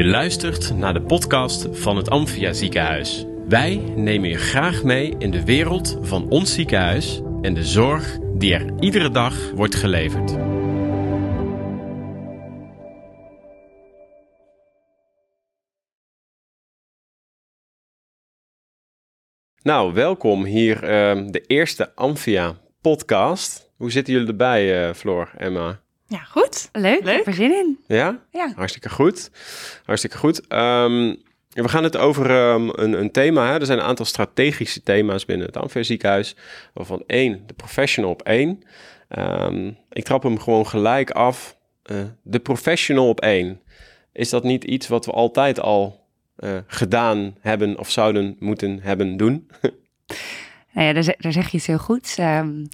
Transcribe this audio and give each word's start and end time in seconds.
Je 0.00 0.06
luistert 0.06 0.74
naar 0.76 0.92
de 0.92 1.02
podcast 1.02 1.68
van 1.70 1.96
het 1.96 2.10
Amphia 2.10 2.52
Ziekenhuis. 2.52 3.26
Wij 3.48 3.76
nemen 3.76 4.28
je 4.28 4.36
graag 4.36 4.82
mee 4.82 5.14
in 5.18 5.30
de 5.30 5.44
wereld 5.44 5.98
van 6.00 6.28
ons 6.28 6.54
ziekenhuis 6.54 7.20
en 7.42 7.54
de 7.54 7.64
zorg 7.64 8.18
die 8.34 8.54
er 8.54 8.72
iedere 8.78 9.10
dag 9.10 9.50
wordt 9.50 9.74
geleverd. 9.74 10.36
Nou, 19.62 19.94
welkom 19.94 20.44
hier 20.44 20.82
uh, 20.82 21.30
de 21.30 21.44
eerste 21.46 21.94
Amphia 21.94 22.60
podcast. 22.80 23.72
Hoe 23.76 23.90
zitten 23.90 24.12
jullie 24.12 24.28
erbij, 24.28 24.88
uh, 24.88 24.94
Floor, 24.94 25.30
Emma? 25.36 25.80
Ja, 26.10 26.18
goed. 26.18 26.68
Leuk, 26.72 27.04
Leuk. 27.04 27.26
er 27.26 27.34
zin 27.34 27.52
in. 27.52 27.78
Ja? 27.86 28.18
Ja. 28.30 28.52
Hartstikke 28.56 28.88
goed. 28.88 29.30
Hartstikke 29.84 30.16
goed. 30.16 30.52
Um, 30.52 31.22
we 31.48 31.68
gaan 31.68 31.84
het 31.84 31.96
over 31.96 32.30
um, 32.30 32.68
een, 32.72 32.92
een, 32.92 33.10
thema. 33.10 33.46
Hè. 33.46 33.58
Er 33.58 33.66
zijn 33.66 33.78
een 33.78 33.84
aantal 33.84 34.04
strategische 34.04 34.82
thema's 34.82 35.24
binnen 35.24 35.46
het 35.46 35.56
Amphia 35.56 35.82
ziekenhuis. 35.82 36.36
Waarvan 36.74 37.02
één, 37.06 37.42
de 37.46 37.54
professional 37.54 38.10
op 38.10 38.22
één. 38.22 38.62
Um, 39.18 39.76
ik 39.90 40.04
trap 40.04 40.22
hem 40.22 40.38
gewoon 40.38 40.66
gelijk 40.66 41.10
af. 41.10 41.56
Uh, 41.90 41.98
de 42.22 42.38
professional 42.38 43.08
op 43.08 43.20
één. 43.20 43.60
Is 44.12 44.30
dat 44.30 44.44
niet 44.44 44.64
iets 44.64 44.88
wat 44.88 45.06
we 45.06 45.12
altijd 45.12 45.60
al 45.60 46.06
uh, 46.38 46.50
gedaan 46.66 47.36
hebben 47.40 47.78
of 47.78 47.90
zouden 47.90 48.36
moeten 48.38 48.80
hebben 48.82 49.16
doen? 49.16 49.50
nou 50.72 50.86
ja, 50.86 50.92
daar, 50.92 51.14
daar 51.18 51.32
zeg 51.32 51.50
je 51.50 51.56
iets 51.56 51.66
heel 51.66 51.78
goed. 51.78 52.16
Um, 52.20 52.68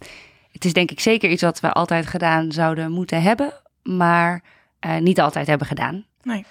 het 0.57 0.65
is 0.65 0.73
denk 0.73 0.91
ik 0.91 1.01
zeker 1.01 1.31
iets 1.31 1.43
wat 1.43 1.61
we 1.61 1.73
altijd 1.73 2.07
gedaan 2.07 2.53
zouden 2.53 2.93
moeten 2.93 3.23
hebben, 3.23 3.53
maar 3.83 4.43
uh, 4.87 4.97
niet 4.97 5.21
altijd 5.21 5.47
hebben 5.47 5.67
gedaan. 5.67 6.05
Nee. 6.23 6.45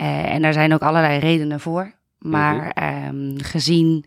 Uh, 0.00 0.32
en 0.32 0.42
daar 0.42 0.52
zijn 0.52 0.74
ook 0.74 0.82
allerlei 0.82 1.18
redenen 1.18 1.60
voor. 1.60 1.92
Maar 2.18 2.76
um, 3.08 3.34
gezien 3.42 4.04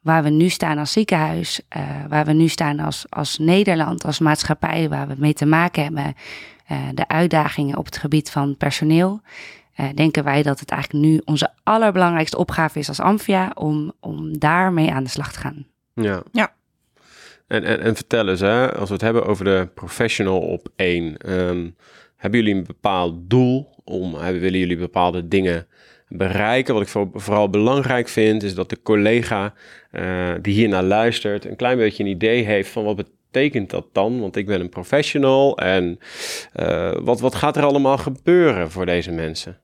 waar 0.00 0.22
we 0.22 0.30
nu 0.30 0.48
staan 0.48 0.78
als 0.78 0.92
ziekenhuis, 0.92 1.60
uh, 1.76 1.82
waar 2.08 2.24
we 2.24 2.32
nu 2.32 2.48
staan 2.48 2.80
als, 2.80 3.04
als 3.08 3.38
Nederland, 3.38 4.04
als 4.04 4.18
maatschappij, 4.18 4.88
waar 4.88 5.08
we 5.08 5.14
mee 5.18 5.32
te 5.32 5.46
maken 5.46 5.82
hebben, 5.82 6.14
de 6.94 7.08
uitdagingen 7.08 7.78
op 7.78 7.84
het 7.84 7.96
gebied 7.96 8.30
van 8.30 8.56
personeel, 8.56 9.20
denken 9.94 10.24
wij 10.24 10.42
dat 10.42 10.60
het 10.60 10.70
eigenlijk 10.70 11.04
nu 11.04 11.20
onze 11.24 11.52
allerbelangrijkste 11.62 12.38
opgave 12.38 12.78
is 12.78 12.88
als 12.88 13.00
Amphia 13.00 13.50
om, 13.54 13.92
om 14.00 14.38
daarmee 14.38 14.92
aan 14.92 15.04
de 15.04 15.10
slag 15.10 15.32
te 15.32 15.38
gaan. 15.38 15.66
Ja. 15.94 16.22
ja. 16.32 16.52
En, 17.46 17.64
en, 17.64 17.80
en 17.80 17.94
vertel 17.94 18.28
eens, 18.28 18.40
hè, 18.40 18.74
als 18.74 18.88
we 18.88 18.94
het 18.94 19.02
hebben 19.02 19.26
over 19.26 19.44
de 19.44 19.68
professional 19.74 20.40
op 20.40 20.68
één. 20.76 21.32
Um, 21.32 21.76
hebben 22.16 22.40
jullie 22.40 22.54
een 22.54 22.66
bepaald 22.66 23.30
doel? 23.30 23.82
Om, 23.84 24.14
hebben, 24.14 24.42
willen 24.42 24.58
jullie 24.58 24.76
bepaalde 24.76 25.28
dingen 25.28 25.66
bereiken? 26.08 26.74
Wat 26.74 26.82
ik 26.82 27.08
vooral 27.14 27.50
belangrijk 27.50 28.08
vind, 28.08 28.42
is 28.42 28.54
dat 28.54 28.68
de 28.68 28.82
collega 28.82 29.54
uh, 29.92 30.34
die 30.40 30.54
hiernaar 30.54 30.82
luistert... 30.82 31.44
een 31.44 31.56
klein 31.56 31.78
beetje 31.78 32.02
een 32.02 32.10
idee 32.10 32.44
heeft 32.44 32.70
van 32.70 32.84
wat 32.84 32.96
betekent 32.96 33.70
dat 33.70 33.86
dan? 33.92 34.20
Want 34.20 34.36
ik 34.36 34.46
ben 34.46 34.60
een 34.60 34.68
professional 34.68 35.58
en 35.58 35.98
uh, 36.54 36.92
wat, 37.00 37.20
wat 37.20 37.34
gaat 37.34 37.56
er 37.56 37.64
allemaal 37.64 37.98
gebeuren 37.98 38.70
voor 38.70 38.86
deze 38.86 39.10
mensen? 39.10 39.60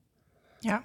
Ja, 0.59 0.83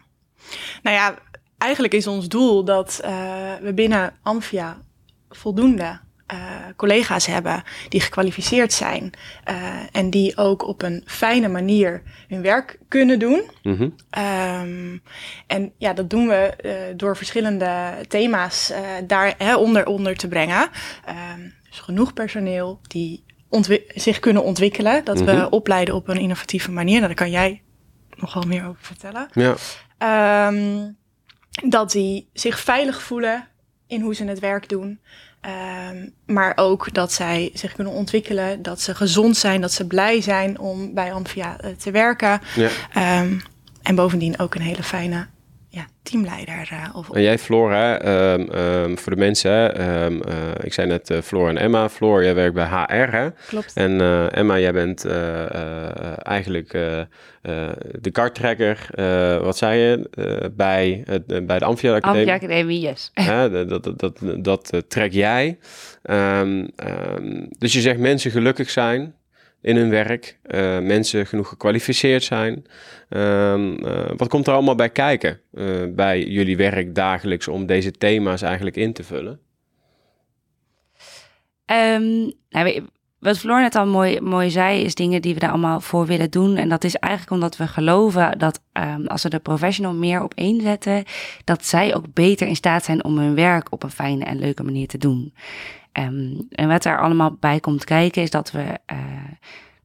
nou 0.83 0.95
ja, 0.95 1.15
eigenlijk 1.57 1.93
is 1.93 2.07
ons 2.07 2.27
doel 2.27 2.63
dat 2.63 3.01
uh, 3.05 3.53
we 3.61 3.73
binnen 3.73 4.13
Amphia 4.21 4.81
voldoende 5.29 5.99
uh, 6.33 6.39
collega's 6.75 7.25
hebben 7.25 7.63
die 7.89 8.01
gekwalificeerd 8.01 8.73
zijn 8.73 9.11
uh, 9.49 9.73
en 9.91 10.09
die 10.09 10.37
ook 10.37 10.67
op 10.67 10.81
een 10.81 11.03
fijne 11.05 11.47
manier 11.47 12.01
hun 12.27 12.41
werk 12.41 12.79
kunnen 12.87 13.19
doen. 13.19 13.49
Mm 13.63 13.75
-hmm. 13.75 13.95
um, 14.61 15.01
en 15.47 15.71
ja, 15.77 15.93
dat 15.93 16.09
doen 16.09 16.27
we 16.27 16.53
uh, 16.63 16.97
door 16.97 17.17
verschillende 17.17 17.95
thema's 18.07 18.73
daar 19.07 19.33
hè, 19.37 19.55
onder, 19.55 19.85
onder 19.85 20.15
te 20.15 20.27
brengen. 20.27 20.69
Um, 21.35 21.53
dus 21.69 21.79
genoeg 21.79 22.13
personeel 22.13 22.79
die 22.81 23.23
zich 23.87 24.19
kunnen 24.19 24.43
ontwikkelen, 24.43 25.03
dat 25.03 25.19
mm 25.19 25.27
-hmm. 25.27 25.39
we 25.39 25.49
opleiden 25.49 25.95
op 25.95 26.07
een 26.07 26.19
innovatieve 26.19 26.71
manier. 26.71 26.95
Nou, 26.95 27.07
daar 27.07 27.15
kan 27.15 27.31
jij 27.31 27.61
nog 28.15 28.33
wel 28.33 28.43
meer 28.43 28.65
over 28.65 28.83
vertellen. 28.83 29.29
Ja. 29.33 30.47
Um, 30.47 30.97
dat 31.63 31.91
die 31.91 32.29
zich 32.33 32.59
veilig 32.59 33.01
voelen 33.01 33.47
in 33.87 34.01
hoe 34.01 34.15
ze 34.15 34.25
het 34.25 34.39
werk 34.39 34.69
doen. 34.69 34.99
Um, 35.89 36.13
maar 36.25 36.53
ook 36.55 36.93
dat 36.93 37.13
zij 37.13 37.49
zich 37.53 37.73
kunnen 37.73 37.93
ontwikkelen, 37.93 38.61
dat 38.61 38.81
ze 38.81 38.95
gezond 38.95 39.37
zijn, 39.37 39.61
dat 39.61 39.71
ze 39.71 39.87
blij 39.87 40.21
zijn 40.21 40.59
om 40.59 40.93
bij 40.93 41.13
Amphia 41.13 41.57
uh, 41.63 41.71
te 41.71 41.91
werken. 41.91 42.41
Ja. 42.55 43.21
Um, 43.21 43.41
en 43.81 43.95
bovendien 43.95 44.39
ook 44.39 44.55
een 44.55 44.61
hele 44.61 44.83
fijne 44.83 45.27
teamleider. 46.05 46.69
Uh, 46.73 46.95
of... 46.95 47.11
En 47.11 47.21
jij, 47.21 47.37
Floor, 47.37 47.71
hè, 47.71 47.93
um, 48.83 48.97
voor 48.97 49.11
de 49.11 49.19
mensen, 49.19 49.51
hè, 49.51 50.09
uh, 50.09 50.51
ik 50.61 50.73
zei 50.73 50.87
net 50.87 51.09
uh, 51.09 51.21
Floor 51.21 51.49
en 51.49 51.57
Emma. 51.57 51.89
Floor, 51.89 52.23
jij 52.23 52.35
werkt 52.35 52.53
bij 52.53 52.65
HR, 52.65 53.15
hè? 53.15 53.29
Klopt. 53.47 53.73
En 53.73 53.91
uh, 53.91 54.37
Emma, 54.37 54.59
jij 54.59 54.73
bent 54.73 55.05
eigenlijk 56.23 56.69
de 58.01 58.11
karttrekker, 58.11 58.87
wat 59.43 59.57
zei 59.57 59.79
je, 59.79 60.09
bij, 60.55 61.03
het, 61.05 61.45
bij 61.45 61.59
de 61.59 61.65
Amphia 61.65 61.95
Academie? 61.95 62.31
Amphia 62.31 62.47
Academie, 62.47 62.79
yes. 62.79 63.11
dat, 63.13 63.69
dat, 63.69 63.83
dat, 63.83 64.19
dat, 64.19 64.41
dat 64.41 64.83
trek 64.87 65.11
jij. 65.11 65.57
Um, 66.09 66.69
dus 67.57 67.73
je 67.73 67.81
zegt 67.81 67.99
mensen 67.99 68.31
gelukkig 68.31 68.69
zijn, 68.69 69.15
in 69.65 69.75
hun 69.75 69.89
werk, 69.89 70.37
uh, 70.47 70.79
mensen 70.79 71.27
genoeg 71.27 71.47
gekwalificeerd 71.47 72.23
zijn. 72.23 72.65
Um, 73.09 73.85
uh, 73.85 74.09
wat 74.17 74.27
komt 74.27 74.47
er 74.47 74.53
allemaal 74.53 74.75
bij 74.75 74.89
kijken 74.89 75.39
uh, 75.53 75.83
bij 75.89 76.23
jullie 76.23 76.57
werk 76.57 76.95
dagelijks 76.95 77.47
om 77.47 77.65
deze 77.65 77.91
thema's 77.91 78.41
eigenlijk 78.41 78.75
in 78.75 78.93
te 78.93 79.03
vullen? 79.03 79.39
Um, 81.65 82.31
nou, 82.49 82.81
wat 83.19 83.37
Floor 83.37 83.61
net 83.61 83.75
al 83.75 83.85
mooi, 83.85 84.21
mooi 84.21 84.49
zei, 84.49 84.81
is 84.83 84.95
dingen 84.95 85.21
die 85.21 85.33
we 85.33 85.39
daar 85.39 85.49
allemaal 85.49 85.79
voor 85.81 86.05
willen 86.05 86.31
doen. 86.31 86.57
En 86.57 86.69
dat 86.69 86.83
is 86.83 86.95
eigenlijk 86.95 87.33
omdat 87.33 87.57
we 87.57 87.67
geloven 87.67 88.37
dat 88.37 88.61
um, 88.73 89.07
als 89.07 89.23
we 89.23 89.29
de 89.29 89.39
professional 89.39 89.93
meer 89.93 90.23
op 90.23 90.33
één 90.33 90.61
zetten, 90.61 91.03
dat 91.43 91.65
zij 91.65 91.95
ook 91.95 92.13
beter 92.13 92.47
in 92.47 92.55
staat 92.55 92.83
zijn 92.83 93.03
om 93.03 93.17
hun 93.17 93.35
werk 93.35 93.71
op 93.71 93.83
een 93.83 93.91
fijne 93.91 94.23
en 94.23 94.39
leuke 94.39 94.63
manier 94.63 94.87
te 94.87 94.97
doen. 94.97 95.33
Um, 95.99 96.47
en 96.49 96.67
wat 96.67 96.83
daar 96.83 96.99
allemaal 96.99 97.37
bij 97.39 97.59
komt 97.59 97.83
kijken, 97.83 98.21
is 98.21 98.29
dat 98.29 98.51
we 98.51 98.59
uh, 98.61 98.97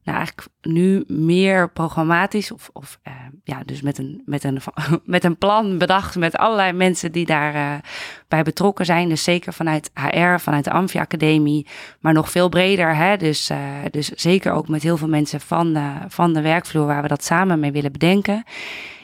nou 0.03 0.17
eigenlijk 0.17 0.47
nu 0.61 1.03
meer 1.07 1.71
programmatisch 1.71 2.51
of, 2.51 2.69
of 2.73 2.99
uh, 3.07 3.13
ja, 3.43 3.61
dus 3.65 3.81
met 3.81 3.97
een, 3.97 4.21
met, 4.25 4.43
een, 4.43 4.61
met 5.05 5.23
een 5.23 5.37
plan 5.37 5.77
bedacht 5.77 6.15
met 6.15 6.35
allerlei 6.35 6.71
mensen 6.71 7.11
die 7.11 7.25
daarbij 7.25 7.73
uh, 7.73 7.79
bij 8.27 8.43
betrokken 8.43 8.85
zijn. 8.85 9.09
Dus 9.09 9.23
zeker 9.23 9.53
vanuit 9.53 9.91
HR, 9.93 10.37
vanuit 10.37 10.63
de 10.63 10.71
Amphia 10.71 11.01
Academie, 11.01 11.67
maar 11.99 12.13
nog 12.13 12.31
veel 12.31 12.49
breder. 12.49 12.95
Hè? 12.95 13.17
Dus, 13.17 13.51
dus 13.91 14.07
zeker 14.09 14.51
ook 14.51 14.67
met 14.67 14.83
heel 14.83 14.97
veel 14.97 15.07
mensen 15.07 15.41
van 15.41 15.77
van 16.07 16.33
de 16.33 16.41
werkvloer 16.41 16.85
waar 16.85 17.01
we 17.01 17.07
dat 17.07 17.23
samen 17.23 17.59
mee 17.59 17.71
willen 17.71 17.91
bedenken. 17.91 18.43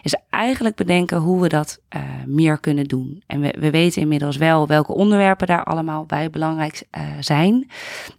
Is 0.08 0.16
eigenlijk 0.30 0.76
bedenken 0.76 1.18
hoe 1.18 1.42
we 1.42 1.48
dat 1.48 1.80
uh, 1.96 2.02
meer 2.26 2.60
kunnen 2.60 2.86
doen. 2.86 3.24
En 3.26 3.42
we, 3.42 3.56
we 3.60 3.70
weten 3.70 4.02
inmiddels 4.02 4.38
wel 4.38 4.68
welke 4.68 4.94
onderwerpen 4.94 5.48
daar 5.48 5.64
allemaal 5.64 6.06
bij 6.06 6.30
belangrijk 6.30 6.84
uh, 6.98 7.04
zijn. 7.20 7.70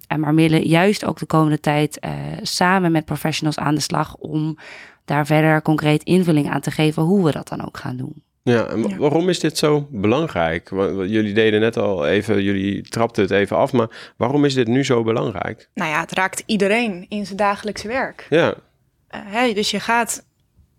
En 0.07 0.21
maar 0.21 0.35
willen 0.35 0.67
juist 0.67 1.05
ook 1.05 1.19
de 1.19 1.27
komende 1.27 1.61
tijd 1.61 1.99
uh, 2.05 2.11
samen 2.43 2.93
met 2.93 3.05
professionals 3.05 3.59
aan 3.59 3.75
de 3.75 3.81
slag 3.81 4.17
om 4.17 4.59
daar 5.05 5.27
verder 5.27 5.63
concreet 5.63 6.03
invulling 6.03 6.51
aan 6.51 6.61
te 6.61 6.71
geven 6.71 7.03
hoe 7.03 7.25
we 7.25 7.33
dat 7.33 7.49
dan 7.49 7.67
ook 7.67 7.77
gaan 7.77 7.97
doen. 7.97 8.23
Ja, 8.43 8.67
en 8.67 8.99
waarom 8.99 9.29
is 9.29 9.41
dit 9.41 9.59
zo 9.59 9.87
belangrijk? 9.91 10.71
Jullie 11.07 11.35
deden 11.35 11.61
net 11.61 11.77
al 11.77 12.07
even, 12.07 12.43
jullie 12.43 12.83
trapten 12.83 13.23
het 13.23 13.33
even 13.33 13.57
af, 13.57 13.73
maar 13.73 14.13
waarom 14.17 14.45
is 14.45 14.55
dit 14.55 14.69
nu 14.69 14.85
zo 14.85 15.03
belangrijk? 15.03 15.69
Nou 15.75 15.91
ja, 15.91 16.01
het 16.01 16.13
raakt 16.13 16.43
iedereen 16.47 17.07
in 17.09 17.27
zijn 17.27 17.37
dagelijkse 17.37 17.89
werk. 17.89 18.27
Ja. 18.31 18.47
Uh, 18.49 19.21
hey, 19.25 19.55
dus 19.55 19.71
je 19.71 19.81
gaat 19.81 20.27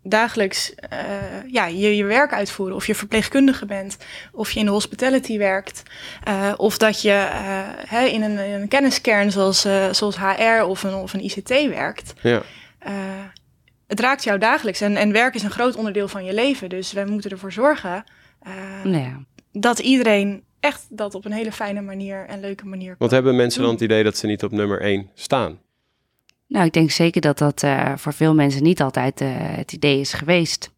dagelijks 0.02 0.74
uh, 0.92 0.98
ja, 1.46 1.66
je, 1.66 1.96
je 1.96 2.04
werk 2.04 2.32
uitvoeren. 2.32 2.76
Of 2.76 2.86
je 2.86 2.94
verpleegkundige 2.94 3.66
bent, 3.66 3.96
of 4.32 4.50
je 4.50 4.58
in 4.58 4.64
de 4.64 4.70
hospitality 4.70 5.38
werkt. 5.38 5.82
Uh, 6.28 6.52
of 6.56 6.78
dat 6.78 7.02
je 7.02 7.08
uh, 7.08 7.68
hè, 7.86 8.04
in, 8.04 8.22
een, 8.22 8.38
in, 8.38 8.60
een, 8.60 8.68
kenniskern 8.68 9.30
zoals, 9.30 9.60
zoals 9.90 10.18
HR 10.18 10.62
of 10.64 10.82
een, 10.82 10.94
of 10.94 11.12
een 11.12 11.24
ICT 11.24 11.48
werkt. 11.48 12.12
Ja. 12.22 12.42
het 13.86 14.00
raakt 14.00 14.24
jou 14.24 14.38
dagelijks. 14.38 14.80
En, 14.80 14.96
en 14.96 15.12
werk 15.12 15.34
is 15.34 15.42
een 15.42 15.50
groot 15.50 15.76
onderdeel 15.76 16.08
van 16.08 16.24
je 16.24 16.34
leven. 16.34 16.68
Dus 16.68 16.92
wij 16.92 17.04
moeten 17.04 17.30
ervoor 17.30 17.52
zorgen 17.52 18.04
ja. 18.84 19.24
dat 19.52 19.78
iedereen 19.78 20.44
echt 20.60 20.86
dat 20.88 21.14
op 21.14 21.24
een 21.24 21.32
hele 21.32 21.52
fijne 21.52 21.80
manier 21.80 22.26
en 22.26 22.40
leuke 22.40 22.66
manier 22.66 22.94
Want 22.98 23.10
hebben 23.10 23.36
mensen 23.36 23.62
dan 23.62 23.70
het 23.70 23.80
idee 23.80 24.02
dat 24.02 24.16
ze 24.16 24.26
niet 24.26 24.44
op 24.44 24.50
nummer 24.50 24.80
1 24.80 25.10
staan? 25.14 25.58
Nou, 26.50 26.64
ik 26.66 26.72
denk 26.72 26.90
zeker 26.90 27.20
dat 27.20 27.38
dat 27.38 27.62
uh, 27.62 27.92
voor 27.96 28.12
veel 28.12 28.34
mensen 28.34 28.62
niet 28.62 28.82
altijd 28.82 29.20
uh, 29.20 29.28
het 29.32 29.72
idee 29.72 30.00
is 30.00 30.12
geweest. 30.12 30.72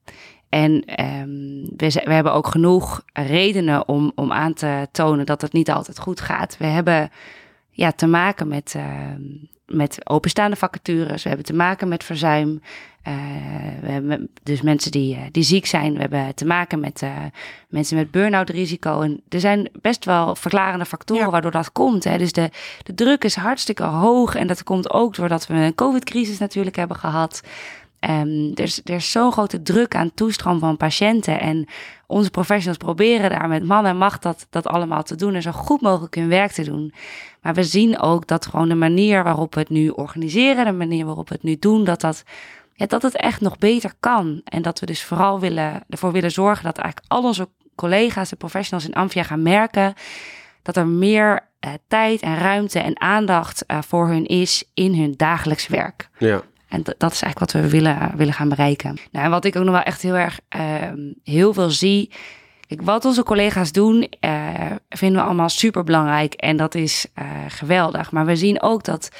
En 0.48 0.72
um, 1.04 1.62
we, 1.76 2.02
we, 2.04 2.12
hebben 2.12 2.32
ook 2.32 2.46
genoeg 2.46 3.04
redenen 3.12 3.88
om, 3.88 4.12
om 4.14 4.32
aan 4.32 4.54
te 4.54 4.88
tonen 4.90 5.26
dat 5.26 5.40
het 5.40 5.52
niet 5.52 5.70
altijd 5.70 5.98
goed 5.98 6.20
gaat. 6.20 6.56
We 6.58 6.66
hebben 6.66 7.10
ja, 7.70 7.92
te 7.92 8.06
maken 8.06 8.48
met, 8.48 8.74
uh, 8.76 8.82
met 9.72 9.98
openstaande 10.08 10.56
vacatures, 10.56 11.22
we 11.22 11.28
hebben 11.28 11.46
te 11.46 11.54
maken 11.54 11.88
met 11.88 12.04
verzuim. 12.04 12.60
Uh, 13.08 13.14
we 13.80 13.90
hebben 13.90 14.28
dus 14.42 14.62
mensen 14.62 14.90
die, 14.90 15.18
die 15.30 15.42
ziek 15.42 15.66
zijn. 15.66 15.94
We 15.94 16.00
hebben 16.00 16.34
te 16.34 16.44
maken 16.44 16.80
met 16.80 17.02
uh, 17.02 17.10
mensen 17.68 17.96
met 17.96 18.10
burn-out 18.10 18.50
risico. 18.50 19.00
En 19.00 19.22
er 19.28 19.40
zijn 19.40 19.68
best 19.80 20.04
wel 20.04 20.34
verklarende 20.34 20.84
factoren 20.84 21.30
waardoor 21.30 21.50
dat 21.50 21.72
komt. 21.72 22.04
Hè. 22.04 22.18
Dus 22.18 22.32
de, 22.32 22.50
de 22.82 22.94
druk 22.94 23.24
is 23.24 23.34
hartstikke 23.34 23.82
hoog. 23.84 24.34
En 24.34 24.46
dat 24.46 24.62
komt 24.62 24.90
ook 24.92 25.14
doordat 25.14 25.46
we 25.46 25.54
een 25.54 25.74
COVID-crisis 25.74 26.38
natuurlijk 26.38 26.76
hebben 26.76 26.96
gehad. 26.96 27.40
Um, 28.00 28.50
er, 28.54 28.64
is, 28.64 28.80
er 28.84 28.94
is 28.94 29.10
zo'n 29.10 29.32
grote 29.32 29.62
druk 29.62 29.94
aan 29.94 30.14
toestroom 30.14 30.58
van 30.58 30.76
patiënten. 30.76 31.40
En 31.40 31.66
onze 32.12 32.30
professionals 32.30 32.78
proberen 32.78 33.30
daar 33.30 33.48
met 33.48 33.64
man 33.64 33.86
en 33.86 33.96
macht 33.96 34.22
dat, 34.22 34.46
dat 34.50 34.66
allemaal 34.66 35.02
te 35.02 35.14
doen. 35.14 35.34
En 35.34 35.42
zo 35.42 35.50
goed 35.50 35.80
mogelijk 35.80 36.14
hun 36.14 36.28
werk 36.28 36.52
te 36.52 36.64
doen. 36.64 36.92
Maar 37.40 37.54
we 37.54 37.64
zien 37.64 38.00
ook 38.00 38.26
dat 38.26 38.46
gewoon 38.46 38.68
de 38.68 38.74
manier 38.74 39.24
waarop 39.24 39.54
we 39.54 39.60
het 39.60 39.68
nu 39.68 39.88
organiseren, 39.88 40.64
de 40.64 40.72
manier 40.72 41.04
waarop 41.04 41.28
we 41.28 41.34
het 41.34 41.42
nu 41.42 41.56
doen, 41.58 41.84
dat, 41.84 42.00
dat, 42.00 42.22
ja, 42.74 42.86
dat 42.86 43.02
het 43.02 43.16
echt 43.16 43.40
nog 43.40 43.58
beter 43.58 43.92
kan. 44.00 44.40
En 44.44 44.62
dat 44.62 44.80
we 44.80 44.86
dus 44.86 45.04
vooral 45.04 45.40
willen, 45.40 45.84
ervoor 45.88 46.12
willen 46.12 46.30
zorgen 46.30 46.64
dat 46.64 46.78
eigenlijk 46.78 47.12
al 47.12 47.22
onze 47.22 47.48
collega's, 47.74 48.28
de 48.28 48.36
professionals 48.36 48.88
in 48.88 48.94
Amphia 48.94 49.22
gaan 49.22 49.42
merken 49.42 49.94
dat 50.62 50.76
er 50.76 50.86
meer 50.86 51.48
uh, 51.66 51.72
tijd 51.88 52.20
en 52.20 52.38
ruimte 52.38 52.78
en 52.78 53.00
aandacht 53.00 53.64
uh, 53.66 53.78
voor 53.82 54.08
hun 54.08 54.26
is 54.26 54.64
in 54.74 54.94
hun 54.94 55.14
dagelijks 55.16 55.66
werk. 55.66 56.08
Ja. 56.18 56.42
En 56.72 56.82
dat 56.82 57.12
is 57.12 57.22
eigenlijk 57.22 57.38
wat 57.38 57.52
we 57.52 57.68
willen, 57.68 58.12
willen 58.16 58.34
gaan 58.34 58.48
bereiken. 58.48 58.96
Nou, 59.10 59.24
en 59.24 59.30
wat 59.30 59.44
ik 59.44 59.56
ook 59.56 59.64
nog 59.64 59.74
wel 59.74 59.82
echt 59.82 60.02
heel 60.02 60.14
erg 60.14 60.40
uh, 60.56 60.62
heel 61.24 61.52
veel 61.52 61.70
zie. 61.70 62.10
Wat 62.68 63.04
onze 63.04 63.22
collega's 63.22 63.72
doen, 63.72 64.08
uh, 64.20 64.30
vinden 64.88 65.20
we 65.20 65.26
allemaal 65.26 65.48
super 65.48 65.84
belangrijk. 65.84 66.34
En 66.34 66.56
dat 66.56 66.74
is 66.74 67.06
uh, 67.18 67.24
geweldig. 67.48 68.12
Maar 68.12 68.26
we 68.26 68.36
zien 68.36 68.62
ook 68.62 68.84
dat 68.84 69.10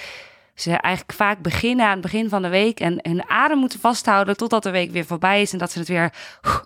ze 0.54 0.70
eigenlijk 0.70 1.18
vaak 1.18 1.38
beginnen 1.38 1.86
aan 1.86 1.92
het 1.92 2.00
begin 2.00 2.28
van 2.28 2.42
de 2.42 2.48
week 2.48 2.80
en 2.80 2.98
hun 3.02 3.28
adem 3.30 3.58
moeten 3.58 3.80
vasthouden 3.80 4.36
totdat 4.36 4.62
de 4.62 4.70
week 4.70 4.90
weer 4.90 5.04
voorbij 5.04 5.42
is 5.42 5.52
en 5.52 5.58
dat 5.58 5.70
ze 5.70 5.78
het 5.78 5.88
weer 5.88 6.12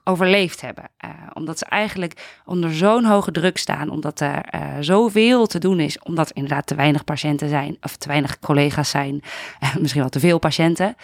overleefd 0.04 0.60
hebben. 0.60 0.84
Uh, 1.04 1.10
omdat 1.32 1.58
ze 1.58 1.64
eigenlijk 1.64 2.40
onder 2.44 2.74
zo'n 2.74 3.04
hoge 3.04 3.30
druk 3.30 3.58
staan, 3.58 3.90
omdat 3.90 4.20
er 4.20 4.54
uh, 4.54 4.60
zoveel 4.80 5.46
te 5.46 5.58
doen 5.58 5.80
is, 5.80 5.98
omdat 5.98 6.28
er 6.28 6.36
inderdaad 6.36 6.66
te 6.66 6.74
weinig 6.74 7.04
patiënten 7.04 7.48
zijn 7.48 7.76
of 7.80 7.96
te 7.96 8.08
weinig 8.08 8.38
collega's 8.38 8.90
zijn, 8.90 9.20
uh, 9.60 9.76
misschien 9.80 10.00
wel 10.00 10.10
te 10.10 10.20
veel 10.20 10.38
patiënten. 10.38 10.96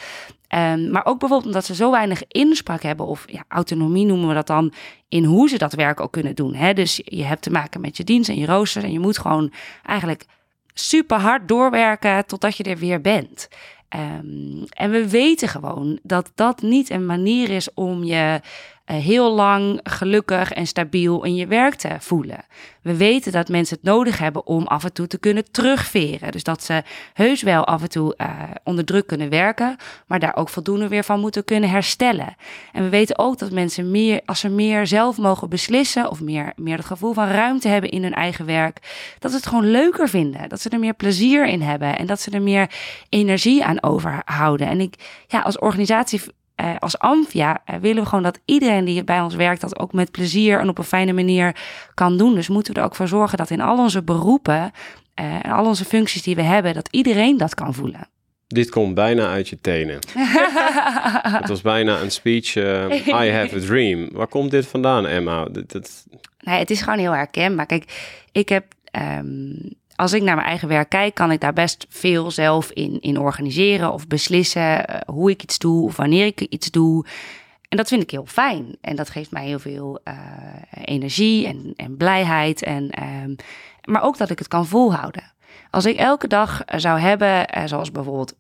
Um, 0.55 0.91
maar 0.91 1.07
ook 1.07 1.19
bijvoorbeeld 1.19 1.47
omdat 1.47 1.65
ze 1.65 1.75
zo 1.75 1.91
weinig 1.91 2.23
inspraak 2.29 2.83
hebben, 2.83 3.07
of 3.07 3.25
ja, 3.27 3.45
autonomie 3.49 4.07
noemen 4.07 4.29
we 4.29 4.35
dat 4.35 4.47
dan, 4.47 4.73
in 5.09 5.25
hoe 5.25 5.49
ze 5.49 5.59
dat 5.59 5.73
werk 5.73 6.01
ook 6.01 6.13
kunnen 6.13 6.35
doen. 6.35 6.55
Hè? 6.55 6.73
Dus 6.73 7.01
je 7.05 7.25
hebt 7.25 7.43
te 7.43 7.51
maken 7.51 7.81
met 7.81 7.97
je 7.97 8.05
dienst 8.05 8.29
en 8.29 8.39
je 8.39 8.47
rooster 8.47 8.85
en 8.85 8.93
je 8.93 9.01
moet 9.01 9.19
gewoon 9.19 9.53
eigenlijk 9.83 10.25
super 10.75 11.19
hard 11.19 11.49
doorwerken 11.49 12.27
totdat 12.27 12.57
je 12.57 12.65
er 12.65 12.79
weer 12.79 13.01
bent. 13.01 13.49
Um, 13.97 14.65
en 14.69 14.91
we 14.91 15.09
weten 15.09 15.49
gewoon 15.49 15.99
dat 16.03 16.33
dat 16.35 16.63
niet 16.63 16.91
een 16.91 17.07
manier 17.07 17.51
is 17.51 17.75
om 17.75 18.05
je 18.05 18.41
heel 18.85 19.35
lang 19.35 19.81
gelukkig 19.83 20.53
en 20.53 20.67
stabiel 20.67 21.25
in 21.25 21.35
je 21.35 21.47
werk 21.47 21.75
te 21.75 21.97
voelen. 21.99 22.45
We 22.83 22.97
weten 22.97 23.33
dat 23.33 23.49
mensen 23.49 23.77
het 23.77 23.85
nodig 23.85 24.19
hebben 24.19 24.47
om 24.47 24.67
af 24.67 24.85
en 24.85 24.93
toe 24.93 25.07
te 25.07 25.19
kunnen 25.19 25.51
terugveren. 25.51 26.33
Dus 26.33 26.43
dat 26.43 26.63
ze 26.63 26.83
heus 27.13 27.43
wel 27.43 27.65
af 27.65 27.83
en 27.83 27.89
toe 27.89 28.15
uh, 28.17 28.29
onder 28.65 28.85
druk 28.85 29.07
kunnen 29.07 29.29
werken, 29.29 29.77
maar 30.07 30.19
daar 30.19 30.37
ook 30.37 30.49
voldoende 30.49 30.89
weer 30.89 31.05
van 31.05 31.21
moeten 31.21 31.45
kunnen 31.45 31.71
herstellen. 31.71 32.35
En 32.73 32.83
we 32.83 32.89
weten 32.89 33.19
ook 33.19 33.39
dat 33.39 33.51
mensen 33.51 33.91
meer, 33.91 34.21
als 34.27 34.41
ze 34.41 34.49
meer 34.49 34.87
zelf 34.87 35.19
mogen 35.19 35.49
beslissen 35.49 36.11
of 36.11 36.21
meer, 36.21 36.53
meer 36.57 36.77
het 36.77 36.87
gevoel 36.87 37.13
van 37.13 37.29
ruimte 37.29 37.69
hebben 37.69 37.91
in 37.91 38.03
hun 38.03 38.15
eigen 38.15 38.47
werk, 38.47 38.79
dat 39.19 39.31
ze 39.31 39.37
het 39.37 39.47
gewoon 39.47 39.71
leuker 39.71 40.09
vinden. 40.09 40.49
Dat 40.49 40.61
ze 40.61 40.69
er 40.69 40.79
meer 40.79 40.95
plezier 40.95 41.47
in 41.47 41.63
hebben 41.63 41.99
en 41.99 42.07
dat 42.07 42.21
ze 42.21 42.31
er 42.31 42.43
meer 42.43 42.71
energie 43.09 43.65
aan 43.65 43.83
overhouden. 43.83 44.67
En 44.67 44.81
ik, 44.81 44.95
ja, 45.27 45.41
als 45.41 45.59
organisatie 45.59 46.21
uh, 46.63 46.71
als 46.79 46.99
Amphia 46.99 47.63
uh, 47.71 47.77
willen 47.77 48.03
we 48.03 48.09
gewoon 48.09 48.25
dat 48.25 48.41
iedereen 48.45 48.85
die 48.85 49.05
bij 49.05 49.21
ons 49.21 49.35
werkt 49.35 49.61
dat 49.61 49.79
ook 49.79 49.93
met 49.93 50.11
plezier 50.11 50.61
en 50.61 50.69
op 50.69 50.79
een 50.79 50.85
fijne 50.85 51.13
manier 51.13 51.57
kan 51.95 52.17
doen. 52.17 52.35
Dus 52.35 52.49
moeten 52.49 52.75
we 52.75 52.81
er 52.81 52.87
ook 52.87 52.95
voor 52.95 53.09
zorgen 53.09 53.39
dat 53.39 53.51
in 53.51 53.61
al 53.61 53.79
onze 53.79 54.03
beroepen 54.03 54.71
uh, 55.21 55.45
en 55.45 55.51
al 55.51 55.67
onze 55.67 55.85
functies 55.85 56.23
die 56.23 56.35
we 56.35 56.43
hebben, 56.43 56.75
dat 56.75 56.89
iedereen 56.91 57.37
dat 57.37 57.55
kan 57.55 57.75
voelen. 57.75 58.09
Dit 58.47 58.71
komt 58.71 58.95
bijna 58.95 59.27
uit 59.27 59.49
je 59.49 59.61
tenen. 59.61 59.99
Het 61.39 61.49
was 61.49 61.61
bijna 61.61 62.01
een 62.01 62.11
speech. 62.11 62.55
I 62.55 63.31
have 63.31 63.57
a 63.57 63.61
dream. 63.61 64.09
Waar 64.13 64.27
komt 64.27 64.51
dit 64.51 64.67
vandaan, 64.67 65.07
Emma? 65.07 65.45
Dat, 65.45 65.73
dat... 65.73 66.07
Nee, 66.41 66.59
het 66.59 66.71
is 66.71 66.83
gewoon 66.83 66.99
heel 66.99 67.15
herkenbaar. 67.15 67.67
Kijk, 67.67 67.85
ik 68.33 68.49
heb 68.49 68.65
um, 69.19 69.75
als 69.97 70.13
ik 70.13 70.23
naar 70.23 70.35
mijn 70.35 70.47
eigen 70.47 70.69
werk 70.69 70.89
kijk, 70.89 71.15
kan 71.15 71.31
ik 71.31 71.41
daar 71.41 71.53
best 71.53 71.87
veel 71.89 72.31
zelf 72.31 72.71
in, 72.71 73.01
in 73.01 73.19
organiseren 73.19 73.93
of 73.93 74.07
beslissen 74.07 74.91
uh, 74.91 74.97
hoe 75.07 75.31
ik 75.31 75.43
iets 75.43 75.59
doe 75.59 75.85
of 75.85 75.97
wanneer 75.97 76.27
ik 76.27 76.41
iets 76.41 76.71
doe. 76.71 77.07
En 77.69 77.77
dat 77.77 77.89
vind 77.89 78.03
ik 78.03 78.11
heel 78.11 78.27
fijn. 78.27 78.77
En 78.81 78.97
dat 78.97 79.11
geeft 79.11 79.31
mij 79.31 79.47
heel 79.47 79.59
veel 79.59 80.01
uh, 80.05 80.15
energie 80.85 81.47
en, 81.47 81.73
en 81.77 81.97
blijheid. 81.97 82.63
En, 82.63 82.91
um, 83.25 83.37
maar 83.85 84.03
ook 84.03 84.19
dat 84.19 84.31
ik 84.31 84.39
het 84.39 84.49
kan 84.49 84.67
volhouden. 84.67 85.33
Als 85.71 85.85
ik 85.85 85.97
elke 85.97 86.27
dag 86.27 86.63
zou 86.77 87.01
hebben, 87.01 87.47
zoals 87.69 87.91
bijvoorbeeld 87.91 88.35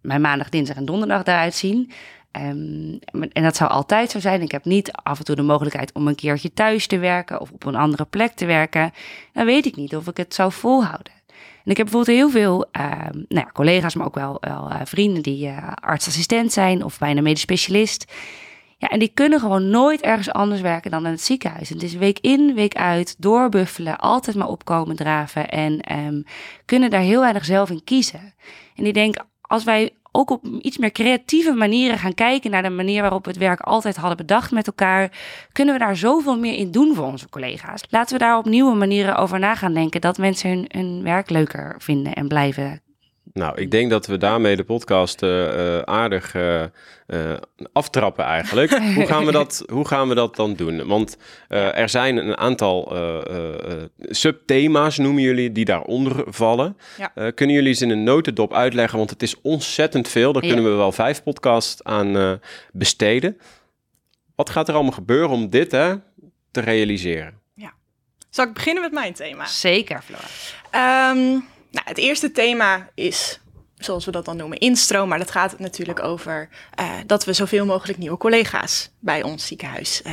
mijn 0.00 0.20
maandag, 0.20 0.48
dinsdag 0.48 0.76
en 0.76 0.84
donderdag 0.84 1.24
eruit 1.24 1.54
zien, 1.54 1.90
Um, 2.36 2.98
en 3.32 3.42
dat 3.42 3.56
zou 3.56 3.70
altijd 3.70 4.10
zo 4.10 4.20
zijn. 4.20 4.42
Ik 4.42 4.52
heb 4.52 4.64
niet 4.64 4.92
af 4.92 5.18
en 5.18 5.24
toe 5.24 5.36
de 5.36 5.42
mogelijkheid 5.42 5.92
om 5.92 6.08
een 6.08 6.14
keertje 6.14 6.52
thuis 6.52 6.86
te 6.86 6.98
werken 6.98 7.40
of 7.40 7.50
op 7.50 7.64
een 7.66 7.74
andere 7.74 8.04
plek 8.04 8.32
te 8.32 8.46
werken. 8.46 8.92
Dan 9.32 9.44
weet 9.46 9.66
ik 9.66 9.76
niet 9.76 9.96
of 9.96 10.06
ik 10.06 10.16
het 10.16 10.34
zou 10.34 10.52
volhouden. 10.52 11.12
En 11.64 11.70
ik 11.70 11.76
heb 11.76 11.86
bijvoorbeeld 11.90 12.16
heel 12.16 12.30
veel 12.30 12.66
uh, 12.72 12.90
nou 13.10 13.26
ja, 13.46 13.50
collega's, 13.52 13.94
maar 13.94 14.06
ook 14.06 14.14
wel, 14.14 14.36
wel 14.40 14.70
uh, 14.70 14.80
vrienden 14.84 15.22
die 15.22 15.46
uh, 15.46 15.72
artsassistent 15.74 16.52
zijn 16.52 16.84
of 16.84 16.98
bijna 16.98 17.20
medisch 17.20 17.40
specialist. 17.40 18.12
Ja, 18.78 18.88
en 18.88 18.98
die 18.98 19.10
kunnen 19.14 19.40
gewoon 19.40 19.68
nooit 19.70 20.00
ergens 20.00 20.30
anders 20.30 20.60
werken 20.60 20.90
dan 20.90 21.06
in 21.06 21.10
het 21.10 21.20
ziekenhuis. 21.20 21.68
En 21.68 21.74
het 21.74 21.84
is 21.84 21.94
week 21.94 22.18
in, 22.18 22.54
week 22.54 22.74
uit, 22.74 23.14
doorbuffelen, 23.18 23.98
altijd 23.98 24.36
maar 24.36 24.48
opkomen 24.48 24.96
draven 24.96 25.48
en 25.48 25.98
um, 25.98 26.24
kunnen 26.64 26.90
daar 26.90 27.00
heel 27.00 27.20
weinig 27.20 27.44
zelf 27.44 27.70
in 27.70 27.84
kiezen. 27.84 28.34
En 28.74 28.84
die 28.84 28.92
denken, 28.92 29.26
als 29.40 29.64
wij 29.64 29.92
ook 30.16 30.30
op 30.30 30.44
iets 30.60 30.78
meer 30.78 30.92
creatieve 30.92 31.52
manieren 31.52 31.98
gaan 31.98 32.14
kijken 32.14 32.50
naar 32.50 32.62
de 32.62 32.70
manier 32.70 33.02
waarop 33.02 33.24
we 33.24 33.30
het 33.30 33.38
werk 33.38 33.60
altijd 33.60 33.96
hadden 33.96 34.16
bedacht 34.16 34.50
met 34.50 34.66
elkaar, 34.66 35.10
kunnen 35.52 35.74
we 35.74 35.80
daar 35.80 35.96
zoveel 35.96 36.38
meer 36.38 36.54
in 36.54 36.70
doen 36.70 36.94
voor 36.94 37.04
onze 37.04 37.28
collega's. 37.28 37.82
Laten 37.90 38.18
we 38.18 38.24
daar 38.24 38.38
op 38.38 38.44
nieuwe 38.44 38.74
manieren 38.74 39.16
over 39.16 39.38
na 39.38 39.54
gaan 39.54 39.74
denken 39.74 40.00
dat 40.00 40.18
mensen 40.18 40.50
hun, 40.50 40.64
hun 40.68 41.02
werk 41.02 41.30
leuker 41.30 41.74
vinden 41.78 42.14
en 42.14 42.28
blijven 42.28 42.82
nou, 43.34 43.60
ik 43.60 43.70
denk 43.70 43.90
dat 43.90 44.06
we 44.06 44.16
daarmee 44.16 44.56
de 44.56 44.64
podcast 44.64 45.22
uh, 45.22 45.78
aardig 45.78 46.34
uh, 46.34 46.64
aftrappen 47.72 48.24
eigenlijk. 48.24 48.70
hoe, 48.96 49.06
gaan 49.06 49.24
we 49.24 49.32
dat, 49.32 49.64
hoe 49.72 49.86
gaan 49.88 50.08
we 50.08 50.14
dat 50.14 50.36
dan 50.36 50.54
doen? 50.54 50.86
Want 50.86 51.16
er 51.48 51.88
zijn 51.88 52.16
een 52.16 52.36
aantal 52.36 52.96
subthema's, 53.98 54.98
noemen 54.98 55.22
jullie, 55.22 55.52
die 55.52 55.64
daaronder 55.64 56.24
vallen. 56.26 56.76
Ja. 56.98 57.30
kunnen 57.30 57.56
jullie 57.56 57.74
ze 57.74 57.84
in 57.84 57.90
een 57.90 58.04
notendop 58.04 58.52
uitleggen? 58.52 58.98
Want 58.98 59.10
het 59.10 59.22
is 59.22 59.40
ontzettend 59.40 60.08
veel. 60.08 60.32
Daar 60.32 60.42
kunnen 60.42 60.64
we 60.64 60.70
wel 60.70 60.92
vijf 60.92 61.22
podcasts 61.22 61.84
aan 61.84 62.40
besteden. 62.72 63.38
Wat 64.34 64.50
gaat 64.50 64.68
er 64.68 64.74
allemaal 64.74 64.92
gebeuren 64.92 65.30
om 65.30 65.50
dit 65.50 65.72
hè, 65.72 65.94
te 66.50 66.60
realiseren? 66.60 67.40
Ja. 67.54 67.72
Zal 68.30 68.46
ik 68.46 68.52
beginnen 68.52 68.82
met 68.82 68.92
mijn 68.92 69.12
thema? 69.12 69.46
Zeker, 69.46 70.02
Flora. 70.02 71.10
Um, 71.10 71.44
nou, 71.74 71.88
het 71.88 71.98
eerste 71.98 72.32
thema 72.32 72.88
is, 72.94 73.40
zoals 73.78 74.04
we 74.04 74.10
dat 74.10 74.24
dan 74.24 74.36
noemen, 74.36 74.58
instroom. 74.58 75.08
Maar 75.08 75.18
dat 75.18 75.30
gaat 75.30 75.58
natuurlijk 75.58 76.02
over 76.02 76.48
uh, 76.80 76.90
dat 77.06 77.24
we 77.24 77.32
zoveel 77.32 77.66
mogelijk 77.66 77.98
nieuwe 77.98 78.16
collega's 78.16 78.90
bij 78.98 79.22
ons 79.22 79.46
ziekenhuis 79.46 80.02
uh, 80.06 80.12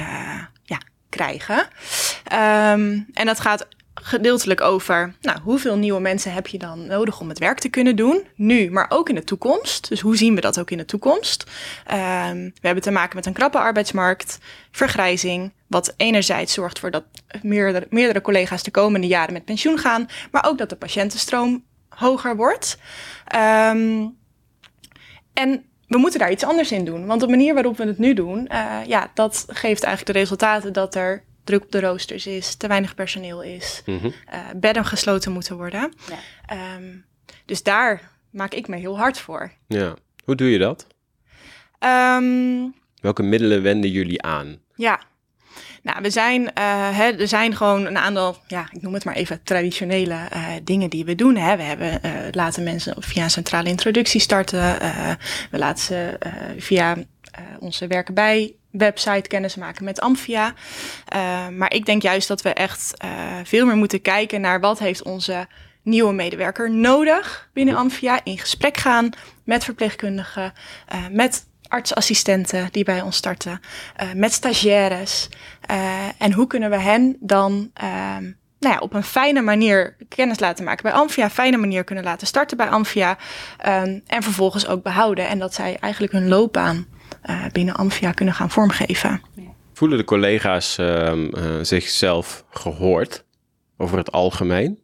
ja, 0.63 0.81
krijgen. 1.09 1.57
Um, 1.57 3.07
en 3.13 3.25
dat 3.25 3.39
gaat 3.39 3.67
gedeeltelijk 3.93 4.61
over 4.61 5.15
nou, 5.21 5.39
hoeveel 5.39 5.75
nieuwe 5.77 5.99
mensen 5.99 6.33
heb 6.33 6.47
je 6.47 6.57
dan 6.57 6.85
nodig 6.85 7.19
om 7.19 7.29
het 7.29 7.39
werk 7.39 7.59
te 7.59 7.69
kunnen 7.69 7.95
doen. 7.95 8.27
Nu, 8.35 8.71
maar 8.71 8.85
ook 8.89 9.09
in 9.09 9.15
de 9.15 9.23
toekomst. 9.23 9.89
Dus 9.89 9.99
hoe 9.99 10.17
zien 10.17 10.35
we 10.35 10.41
dat 10.41 10.59
ook 10.59 10.71
in 10.71 10.77
de 10.77 10.85
toekomst? 10.85 11.43
Um, 11.91 12.43
we 12.43 12.67
hebben 12.67 12.83
te 12.83 12.91
maken 12.91 13.15
met 13.15 13.25
een 13.25 13.33
krappe 13.33 13.57
arbeidsmarkt, 13.57 14.39
vergrijzing. 14.71 15.53
Wat 15.67 15.93
enerzijds 15.97 16.53
zorgt 16.53 16.79
voor 16.79 16.91
dat 16.91 17.03
meerdere, 17.41 17.87
meerdere 17.89 18.21
collega's 18.21 18.63
de 18.63 18.71
komende 18.71 19.07
jaren 19.07 19.33
met 19.33 19.45
pensioen 19.45 19.77
gaan. 19.77 20.07
Maar 20.31 20.45
ook 20.45 20.57
dat 20.57 20.69
de 20.69 20.75
patiëntenstroom 20.75 21.63
hoger 21.89 22.35
wordt. 22.35 22.77
Um, 23.35 24.17
en 25.33 25.65
we 25.87 25.97
moeten 25.97 26.19
daar 26.19 26.31
iets 26.31 26.43
anders 26.43 26.71
in 26.71 26.85
doen. 26.85 27.05
Want 27.05 27.21
de 27.21 27.27
manier 27.27 27.53
waarop 27.53 27.77
we 27.77 27.85
het 27.85 27.97
nu 27.97 28.13
doen, 28.13 28.49
uh, 28.51 28.77
ja, 28.85 29.11
dat 29.13 29.45
geeft 29.47 29.83
eigenlijk 29.83 30.13
de 30.13 30.19
resultaten 30.19 30.73
dat 30.73 30.95
er 30.95 31.23
druk 31.43 31.63
op 31.63 31.71
de 31.71 31.79
roosters 31.79 32.27
is, 32.27 32.55
te 32.55 32.67
weinig 32.67 32.95
personeel 32.95 33.41
is, 33.41 33.81
mm 33.85 33.97
-hmm. 33.97 34.13
uh, 34.33 34.39
bedden 34.55 34.85
gesloten 34.85 35.31
moeten 35.31 35.55
worden. 35.55 35.93
Ja. 36.47 36.75
Um, 36.75 37.05
dus 37.45 37.63
daar 37.63 38.11
maak 38.29 38.53
ik 38.53 38.67
me 38.67 38.77
heel 38.77 38.97
hard 38.97 39.19
voor. 39.19 39.51
Ja, 39.67 39.95
hoe 40.23 40.35
doe 40.35 40.49
je 40.51 40.57
dat? 40.57 40.87
Um, 41.79 42.75
Welke 43.01 43.23
middelen 43.23 43.61
wenden 43.61 43.91
jullie 43.91 44.21
aan? 44.21 44.57
Ja, 44.75 45.01
Nou, 45.83 46.01
we 46.01 46.09
zijn, 46.09 46.41
uh, 46.41 46.49
hè, 46.97 47.11
er 47.11 47.27
zijn 47.27 47.55
gewoon 47.55 47.85
een 47.85 47.97
aantal, 47.97 48.37
ja, 48.47 48.67
ik 48.71 48.81
noem 48.81 48.93
het 48.93 49.05
maar 49.05 49.15
even 49.15 49.43
traditionele 49.43 50.13
uh, 50.33 50.47
dingen 50.63 50.89
die 50.89 51.05
we 51.05 51.15
doen. 51.15 51.35
Hè. 51.35 51.57
We 51.57 51.63
hebben, 51.63 51.99
uh, 52.05 52.11
laten 52.31 52.63
mensen 52.63 52.95
via 52.99 53.23
een 53.23 53.29
centrale 53.29 53.69
introductie 53.69 54.21
starten. 54.21 54.77
we 55.51 55.57
laten 55.57 55.83
ze 55.83 56.17
via 56.57 56.97
onze 57.59 57.87
werken 57.87 58.13
bij 58.13 58.55
website 58.71 59.27
kennis 59.27 59.55
maken 59.55 59.83
met 59.83 59.99
Amphia. 59.99 60.53
maar 61.51 61.73
ik 61.73 61.85
denk 61.85 62.01
juist 62.01 62.27
dat 62.27 62.41
we 62.41 62.53
echt 62.53 62.93
veel 63.43 63.65
meer 63.65 63.75
moeten 63.75 64.01
kijken 64.01 64.41
naar 64.41 64.59
wat 64.59 64.79
heeft 64.79 65.03
onze 65.03 65.47
nieuwe 65.83 66.13
medewerker 66.13 66.71
nodig 66.71 67.49
binnen 67.53 67.75
Amphia. 67.75 68.19
In 68.23 68.37
gesprek 68.37 68.77
gaan 68.77 69.09
met 69.43 69.63
verpleegkundigen, 69.63 70.53
met 71.11 71.45
artsassistenten 71.67 72.67
die 72.71 72.83
bij 72.83 73.01
ons 73.01 73.15
starten, 73.15 73.59
met 74.15 74.33
stagiaires. 74.33 75.29
En 76.17 76.33
hoe 76.33 76.47
kunnen 76.47 76.69
we 76.69 76.77
hen 76.77 77.17
dan 77.19 77.71
uh, 77.83 78.17
nou 78.61 78.73
ja, 78.73 78.79
op 78.79 78.93
een 78.93 79.03
fijne 79.03 79.41
manier 79.41 79.95
kennis 80.07 80.39
laten 80.39 80.63
maken 80.63 80.83
bij 80.83 80.91
Amphia, 80.91 81.29
fijne 81.29 81.57
manier 81.57 81.83
kunnen 81.83 82.03
laten 82.03 82.27
starten 82.27 82.57
bij 82.57 82.69
Amphia 82.69 83.17
ehm, 83.57 83.99
en 84.07 84.23
vervolgens 84.23 84.67
ook 84.67 84.83
behouden. 84.83 85.27
En 85.27 85.39
dat 85.39 85.53
zij 85.53 85.77
eigenlijk 85.79 86.13
hun 86.13 86.27
loopbaan 86.27 86.85
binnen 87.51 87.75
Amphia 87.75 88.11
kunnen 88.11 88.33
gaan 88.33 88.49
vormgeven. 88.49 89.21
Voelen 89.73 89.97
de 89.97 90.03
collega's 90.03 90.77
ehm, 90.77 91.63
zichzelf 91.63 92.45
gehoord 92.49 93.25
over 93.77 93.97
het 93.97 94.11
algemeen? 94.11 94.79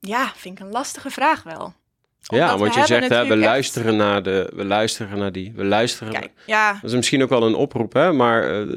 Ja, 0.00 0.32
vind 0.36 0.58
ik 0.58 0.64
een 0.64 0.72
lastige 0.72 1.10
vraag 1.10 1.42
wel 1.42 1.74
ja, 2.22 2.58
want 2.58 2.74
je 2.74 2.86
zegt, 2.86 3.08
hè, 3.08 3.26
we 3.26 3.36
luisteren 3.36 3.96
naar 3.96 4.22
de, 4.22 4.52
we 4.54 4.64
luisteren 4.64 5.18
naar 5.18 5.32
die, 5.32 5.52
we 5.56 5.64
luisteren. 5.64 6.12
Kijk, 6.12 6.30
ja. 6.46 6.72
Dat 6.72 6.90
is 6.90 6.96
misschien 6.96 7.22
ook 7.22 7.28
wel 7.28 7.42
een 7.42 7.54
oproep, 7.54 7.92
hè? 7.92 8.12
Maar 8.12 8.66
uh, 8.66 8.76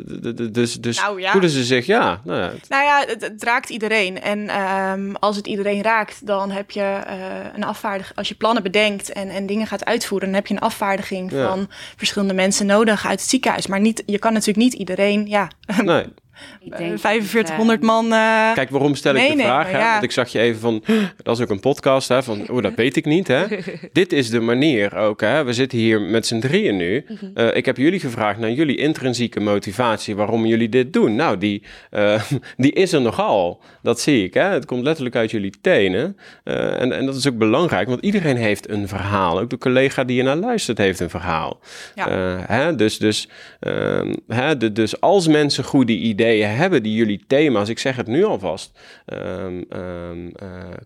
dus, 0.51 0.73
dus 0.73 0.97
nou, 0.97 1.21
ja. 1.21 1.31
voelen 1.31 1.49
ze 1.49 1.63
zich, 1.63 1.85
ja. 1.85 2.21
Nou 2.23 2.39
ja, 2.39 2.49
het... 2.49 2.69
nou 2.69 2.83
ja, 2.83 3.05
het, 3.07 3.43
raakt 3.43 3.69
iedereen. 3.69 4.21
En 4.21 4.61
um, 4.61 5.15
als 5.15 5.35
het 5.35 5.47
iedereen 5.47 5.83
raakt, 5.83 6.27
dan 6.27 6.51
heb 6.51 6.71
je 6.71 6.99
uh, 7.07 7.15
een 7.55 7.63
afvaardiging. 7.63 8.17
Als 8.17 8.27
je 8.27 8.35
plannen 8.35 8.63
bedenkt 8.63 9.11
en, 9.11 9.29
en 9.29 9.45
dingen 9.45 9.67
gaat 9.67 9.85
uitvoeren, 9.85 10.27
dan 10.27 10.35
heb 10.35 10.47
je 10.47 10.53
een 10.53 10.59
afvaardiging 10.59 11.31
ja. 11.31 11.47
van 11.47 11.69
verschillende 11.95 12.33
mensen 12.33 12.65
nodig 12.65 13.05
uit 13.05 13.19
het 13.19 13.29
ziekenhuis. 13.29 13.67
Maar 13.67 13.79
niet, 13.79 14.03
je 14.05 14.19
kan 14.19 14.33
natuurlijk 14.33 14.59
niet 14.59 14.73
iedereen, 14.73 15.27
ja. 15.27 15.47
Nee. 15.83 16.05
Ik 16.59 16.77
denk 16.77 16.99
4500 16.99 17.79
eh, 17.79 17.85
man. 17.85 18.05
Uh... 18.05 18.53
Kijk, 18.53 18.69
waarom 18.69 18.95
stel 18.95 19.15
ik 19.15 19.37
de 19.37 19.43
vraag? 19.43 19.71
Hè? 19.71 19.79
Want 19.79 20.03
ik 20.03 20.11
zag 20.11 20.29
je 20.29 20.39
even 20.39 20.59
van, 20.59 20.83
dat 21.23 21.37
is 21.37 21.43
ook 21.43 21.49
een 21.49 21.59
podcast, 21.59 22.07
hè? 22.07 22.23
Van, 22.23 22.49
oh, 22.49 22.61
dat 22.61 22.73
weet 22.75 22.95
ik 22.95 23.05
niet, 23.05 23.27
hè? 23.27 23.45
Dit 23.93 24.13
is 24.13 24.29
de 24.29 24.39
manier 24.39 24.95
ook, 24.97 25.21
hè? 25.21 25.43
We 25.43 25.53
zitten 25.53 25.77
hier 25.77 26.01
met 26.01 26.27
z'n 26.27 26.39
drieën 26.39 26.75
nu. 26.75 27.05
Uh, 27.35 27.55
ik 27.55 27.65
heb 27.65 27.77
jullie 27.77 27.99
gevraagd 27.99 28.39
naar 28.39 28.51
jullie 28.51 28.77
intrinsieke 28.77 29.39
motivatie, 29.39 30.15
waarom 30.15 30.45
jullie 30.45 30.69
dit 30.69 30.93
doen. 30.93 31.15
Nou, 31.15 31.37
die, 31.37 31.63
uh, 31.91 32.21
die 32.57 32.71
is 32.71 32.93
er 32.93 33.01
nogal. 33.01 33.61
Dat 33.81 33.99
zie 33.99 34.23
ik, 34.23 34.33
hè? 34.33 34.43
Het 34.43 34.65
komt 34.65 34.83
letterlijk 34.83 35.15
uit 35.15 35.31
jullie 35.31 35.53
tenen. 35.61 36.17
en, 36.43 36.91
en 36.91 37.05
dat 37.05 37.15
is 37.15 37.27
ook 37.27 37.37
belangrijk, 37.37 37.87
want 37.87 38.01
iedereen 38.01 38.37
heeft 38.37 38.69
een 38.69 38.87
verhaal. 38.87 39.39
Ook 39.39 39.49
de 39.49 39.57
collega 39.57 40.03
die 40.03 40.15
je 40.15 40.23
naar 40.23 40.35
luistert 40.35 40.77
heeft 40.77 40.99
een 40.99 41.09
verhaal. 41.09 41.59
Ja. 41.95 42.09
hè? 42.47 42.75
Dus, 42.75 42.97
dus, 42.97 43.29
ehm, 43.59 44.13
hè? 44.27 44.57
De, 44.57 44.71
dus 44.71 45.01
als 45.01 45.27
mensen 45.27 45.63
goede 45.63 45.93
ideeën 45.93 46.23
hebben 46.33 46.83
die 46.83 46.95
jullie 46.95 47.23
thema's, 47.27 47.69
ik 47.69 47.79
zeg 47.79 47.95
het 47.95 48.07
nu 48.07 48.23
alvast, 48.23 48.79
um, 49.13 50.31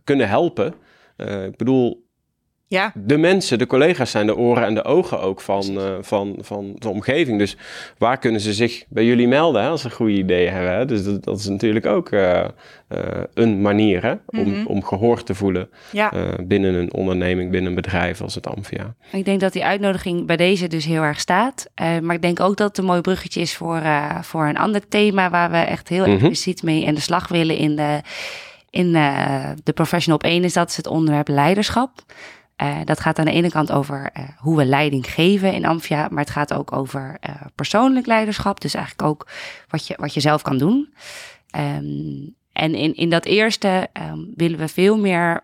kunnen 0.04 0.28
helpen. 0.28 0.74
Uh, 1.18 1.46
ik 1.46 1.58
bedoel, 1.58 2.09
ja. 2.70 2.92
de 2.96 3.18
mensen, 3.18 3.58
de 3.58 3.68
collega's 3.68 4.12
zijn 4.12 4.26
de 4.26 4.38
oren 4.38 4.66
en 4.66 4.74
de 4.74 4.84
ogen 4.84 5.22
ook 5.22 5.42
van, 5.42 5.66
uh, 5.72 5.96
van, 6.02 6.36
van 6.40 6.76
de 6.78 6.90
omgeving. 6.90 7.40
Dus 7.40 7.58
waar 7.98 8.18
kunnen 8.18 8.42
ze 8.42 8.54
zich 8.54 8.84
bij 8.90 9.06
jullie 9.06 9.28
melden 9.28 9.62
hè, 9.62 9.70
als 9.70 9.82
ze 9.82 9.90
goede 9.90 10.14
ideeën 10.14 10.54
hebben? 10.54 10.74
Hè? 10.74 10.86
Dus 10.86 11.04
dat, 11.04 11.24
dat, 11.24 11.40
is 11.40 11.48
natuurlijk 11.48 11.86
ook 11.86 12.12
uh, 12.12 12.22
uh, 12.90 13.00
een 13.34 13.62
manier 13.62 14.04
hè, 14.04 14.12
om, 14.12 14.20
mm 14.48 14.54
-hmm. 14.54 14.68
om 14.68 14.84
gehoord 14.84 15.26
te 15.26 15.36
voelen 15.36 15.70
ja. 15.92 16.12
binnen 16.44 16.74
een 16.74 16.94
onderneming, 16.94 17.52
binnen 17.52 17.70
een 17.70 17.82
bedrijf 17.82 18.22
als 18.22 18.36
het 18.36 18.48
Amphia. 18.48 18.94
Ik 19.12 19.26
denk 19.26 19.40
dat 19.40 19.54
die 19.54 19.66
uitnodiging 19.66 20.26
bij 20.26 20.38
deze 20.38 20.68
dus 20.68 20.86
heel 20.86 21.02
erg 21.02 21.20
staat. 21.20 21.70
maar 22.02 22.16
ik 22.16 22.22
denk 22.22 22.40
ook 22.40 22.58
dat 22.58 22.68
het 22.68 22.78
een 22.78 22.86
mooi 22.86 23.02
bruggetje 23.02 23.42
is 23.42 23.56
voor, 23.56 23.82
voor 24.22 24.46
een 24.46 24.58
ander 24.58 24.88
thema 24.88 25.30
waar 25.30 25.52
we 25.52 25.58
echt 25.58 25.88
heel 25.88 26.00
mm 26.00 26.06
-hmm. 26.06 26.14
expliciet 26.14 26.64
mee 26.64 26.88
aan 26.88 26.94
de 26.94 27.02
slag 27.02 27.28
willen 27.28 27.58
in 27.58 27.76
de, 27.76 28.02
in 28.70 28.92
de 29.64 29.74
Professional 29.74 30.18
op 30.18 30.24
1 30.24 30.44
is 30.44 30.54
dat 30.54 30.70
is 30.70 30.78
het 30.78 30.88
onderwerp 30.88 31.28
leiderschap. 31.28 31.92
Uh, 32.62 32.78
dat 32.86 33.00
gaat 33.00 33.20
aan 33.20 33.26
de 33.26 33.32
ene 33.32 33.50
kant 33.50 33.72
over 33.72 34.10
uh, 34.18 34.24
hoe 34.38 34.58
we 34.58 34.66
leiding 34.66 35.12
geven 35.12 35.54
in 35.54 35.66
Amphia, 35.66 36.08
maar 36.12 36.24
het 36.24 36.34
gaat 36.34 36.54
ook 36.54 36.72
over 36.74 37.18
uh, 37.30 37.36
persoonlijk 37.56 38.06
leiderschap. 38.06 38.62
Dus 38.62 38.74
eigenlijk 38.74 39.08
ook 39.08 39.28
wat 39.70 39.88
je, 39.88 39.96
wat 39.98 40.14
je 40.14 40.20
zelf 40.20 40.42
kan 40.42 40.58
doen. 40.58 40.94
Um, 41.58 42.36
en 42.54 42.76
in, 42.76 42.96
in 42.96 43.10
dat 43.10 43.26
eerste 43.26 43.90
um, 44.12 44.34
willen 44.36 44.60
we 44.60 44.68
veel 44.68 44.98
meer 44.98 45.44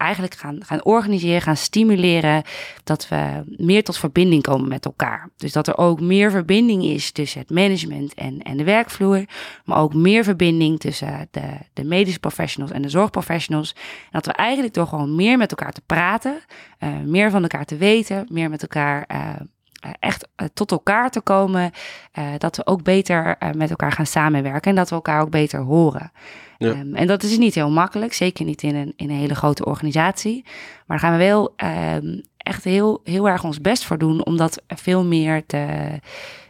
eigenlijk 0.00 0.34
gaan, 0.34 0.64
gaan 0.64 0.84
organiseren, 0.84 1.42
gaan 1.42 1.56
stimuleren 1.56 2.42
dat 2.84 3.08
we 3.08 3.42
meer 3.56 3.84
tot 3.84 3.98
verbinding 3.98 4.42
komen 4.42 4.68
met 4.68 4.84
elkaar. 4.84 5.28
Dus 5.36 5.52
dat 5.52 5.66
er 5.66 5.78
ook 5.78 6.00
meer 6.00 6.30
verbinding 6.30 6.84
is 6.84 7.10
tussen 7.10 7.40
het 7.40 7.50
management 7.50 8.14
en, 8.14 8.42
en 8.42 8.56
de 8.56 8.64
werkvloer, 8.64 9.24
maar 9.64 9.78
ook 9.78 9.94
meer 9.94 10.24
verbinding 10.24 10.80
tussen 10.80 11.28
de, 11.30 11.42
de 11.72 11.84
medische 11.84 12.20
professionals 12.20 12.72
en 12.72 12.82
de 12.82 12.88
zorgprofessionals. 12.88 13.72
En 13.74 14.10
dat 14.10 14.26
we 14.26 14.32
eigenlijk 14.32 14.74
door 14.74 14.86
gewoon 14.86 15.14
meer 15.14 15.38
met 15.38 15.50
elkaar 15.50 15.72
te 15.72 15.82
praten, 15.86 16.40
uh, 16.78 16.88
meer 17.04 17.30
van 17.30 17.42
elkaar 17.42 17.64
te 17.64 17.76
weten, 17.76 18.26
meer 18.30 18.50
met 18.50 18.62
elkaar 18.62 19.04
uh, 19.12 19.30
echt 20.00 20.28
uh, 20.36 20.46
tot 20.54 20.70
elkaar 20.70 21.10
te 21.10 21.20
komen, 21.20 21.70
dat 22.38 22.56
we 22.56 22.66
ook 22.66 22.82
beter 22.82 23.36
met 23.56 23.70
elkaar 23.70 23.92
gaan 23.92 24.06
samenwerken 24.06 24.70
en 24.70 24.76
dat 24.76 24.88
we 24.88 24.94
elkaar 24.94 25.20
ook 25.20 25.30
beter 25.30 25.60
horen. 25.60 26.12
Ja. 26.58 26.68
Um, 26.68 26.94
en 26.94 27.06
dat 27.06 27.22
is 27.22 27.38
niet 27.38 27.54
heel 27.54 27.70
makkelijk, 27.70 28.12
zeker 28.12 28.44
niet 28.44 28.62
in 28.62 28.74
een, 28.74 28.92
in 28.96 29.10
een 29.10 29.16
hele 29.16 29.34
grote 29.34 29.64
organisatie. 29.64 30.42
Maar 30.86 30.98
daar 30.98 31.10
gaan 31.10 31.18
we 31.18 31.24
wel 31.24 31.54
um, 31.96 32.22
echt 32.36 32.64
heel, 32.64 33.00
heel 33.04 33.28
erg 33.28 33.44
ons 33.44 33.60
best 33.60 33.84
voor 33.84 33.98
doen 33.98 34.24
om 34.24 34.36
dat 34.36 34.62
veel 34.68 35.04
meer 35.04 35.46
te, 35.46 35.66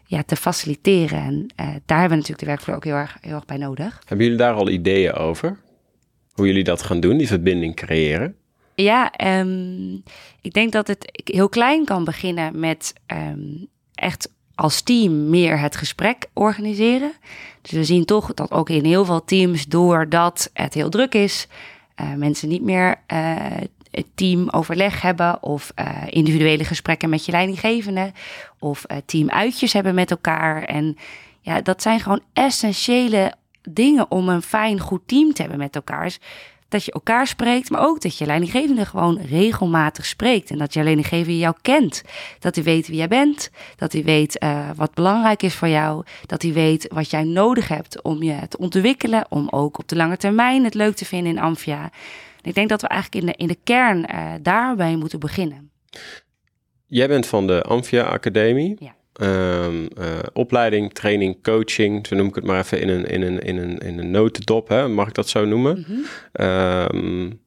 ja, 0.04 0.22
te 0.22 0.36
faciliteren. 0.36 1.18
En 1.18 1.34
uh, 1.34 1.66
daar 1.86 1.98
hebben 1.98 2.08
we 2.08 2.14
natuurlijk 2.14 2.38
de 2.38 2.46
werkvloer 2.46 2.76
ook 2.76 2.84
heel 2.84 2.94
erg, 2.94 3.18
heel 3.20 3.34
erg 3.34 3.44
bij 3.44 3.56
nodig. 3.56 4.02
Hebben 4.06 4.26
jullie 4.26 4.40
daar 4.40 4.54
al 4.54 4.68
ideeën 4.68 5.12
over? 5.12 5.58
Hoe 6.32 6.46
jullie 6.46 6.64
dat 6.64 6.82
gaan 6.82 7.00
doen, 7.00 7.16
die 7.16 7.26
verbinding 7.26 7.76
creëren? 7.76 8.34
Ja, 8.82 9.12
um, 9.38 10.02
ik 10.40 10.52
denk 10.52 10.72
dat 10.72 10.86
het 10.86 11.22
heel 11.24 11.48
klein 11.48 11.84
kan 11.84 12.04
beginnen 12.04 12.58
met 12.60 12.92
echt 13.94 14.28
als 14.54 14.80
team 14.80 15.30
meer 15.30 15.58
het 15.58 15.76
gesprek 15.76 16.28
organiseren. 16.32 17.12
Dus 17.62 17.70
we 17.70 17.84
zien 17.84 18.04
toch 18.04 18.34
dat 18.34 18.50
ook 18.50 18.68
in 18.68 18.84
heel 18.84 19.04
veel 19.04 19.24
teams, 19.24 19.66
doordat 19.66 20.50
het 20.52 20.74
heel 20.74 20.88
druk 20.88 21.14
is, 21.14 21.46
uh, 22.00 22.14
mensen 22.14 22.48
niet 22.48 22.62
meer 22.62 22.88
uh, 23.12 23.36
het 23.90 24.06
teamoverleg 24.14 25.02
hebben 25.02 25.42
of 25.42 25.72
uh, 25.76 26.02
individuele 26.06 26.64
gesprekken 26.64 27.08
met 27.08 27.24
je 27.24 27.32
leidinggevende 27.32 28.12
of 28.58 28.84
teamuitjes 29.04 29.72
hebben 29.72 29.94
met 29.94 30.10
elkaar. 30.10 30.62
En 30.62 30.96
ja, 31.40 31.60
dat 31.60 31.82
zijn 31.82 32.00
gewoon 32.00 32.22
essentiële 32.32 33.32
dingen 33.62 34.10
om 34.10 34.28
een 34.28 34.42
fijn, 34.42 34.80
goed 34.80 35.02
team 35.06 35.32
te 35.32 35.40
hebben 35.40 35.58
met 35.58 35.74
elkaar. 35.74 36.04
Dus 36.04 36.20
dat 36.70 36.84
je 36.84 36.92
elkaar 36.92 37.26
spreekt, 37.26 37.70
maar 37.70 37.86
ook 37.86 38.00
dat 38.00 38.18
je 38.18 38.26
leidinggevende 38.26 38.86
gewoon 38.86 39.20
regelmatig 39.20 40.06
spreekt. 40.06 40.50
En 40.50 40.58
dat 40.58 40.74
je 40.74 40.82
leidinggevende 40.82 41.38
jou 41.38 41.54
kent. 41.62 42.02
Dat 42.38 42.54
hij 42.54 42.64
weet 42.64 42.86
wie 42.86 42.96
jij 42.96 43.08
bent, 43.08 43.50
dat 43.76 43.92
hij 43.92 44.04
weet 44.04 44.42
uh, 44.42 44.70
wat 44.76 44.94
belangrijk 44.94 45.42
is 45.42 45.54
voor 45.54 45.68
jou, 45.68 46.04
dat 46.26 46.42
hij 46.42 46.52
weet 46.52 46.88
wat 46.92 47.10
jij 47.10 47.24
nodig 47.24 47.68
hebt 47.68 48.02
om 48.02 48.22
je 48.22 48.48
te 48.48 48.58
ontwikkelen, 48.58 49.26
om 49.28 49.48
ook 49.50 49.78
op 49.78 49.88
de 49.88 49.96
lange 49.96 50.16
termijn 50.16 50.64
het 50.64 50.74
leuk 50.74 50.96
te 50.96 51.04
vinden 51.04 51.32
in 51.32 51.42
Amphia. 51.42 51.90
Ik 52.42 52.54
denk 52.54 52.68
dat 52.68 52.80
we 52.80 52.88
eigenlijk 52.88 53.24
in 53.24 53.32
de, 53.32 53.36
in 53.36 53.48
de 53.48 53.58
kern 53.64 54.06
uh, 54.14 54.32
daarbij 54.42 54.96
moeten 54.96 55.20
beginnen. 55.20 55.70
Jij 56.86 57.08
bent 57.08 57.26
van 57.26 57.46
de 57.46 57.62
Amphia 57.62 58.02
Academie. 58.02 58.76
Ja. 58.78 58.94
Um, 59.22 59.88
uh, 59.98 60.18
opleiding, 60.32 60.92
training, 60.92 61.42
coaching, 61.42 62.06
zo 62.06 62.16
noem 62.16 62.26
ik 62.26 62.34
het 62.34 62.44
maar 62.44 62.58
even 62.58 62.80
in 62.80 62.88
een, 62.88 63.04
in 63.04 63.22
een, 63.22 63.38
in 63.38 63.56
een, 63.56 63.78
in 63.78 63.98
een 63.98 64.10
notendop, 64.10 64.68
hè, 64.68 64.88
mag 64.88 65.08
ik 65.08 65.14
dat 65.14 65.28
zo 65.28 65.44
noemen? 65.44 65.76
Mm 65.88 66.04
-hmm. 66.32 66.46
um, 66.46 67.40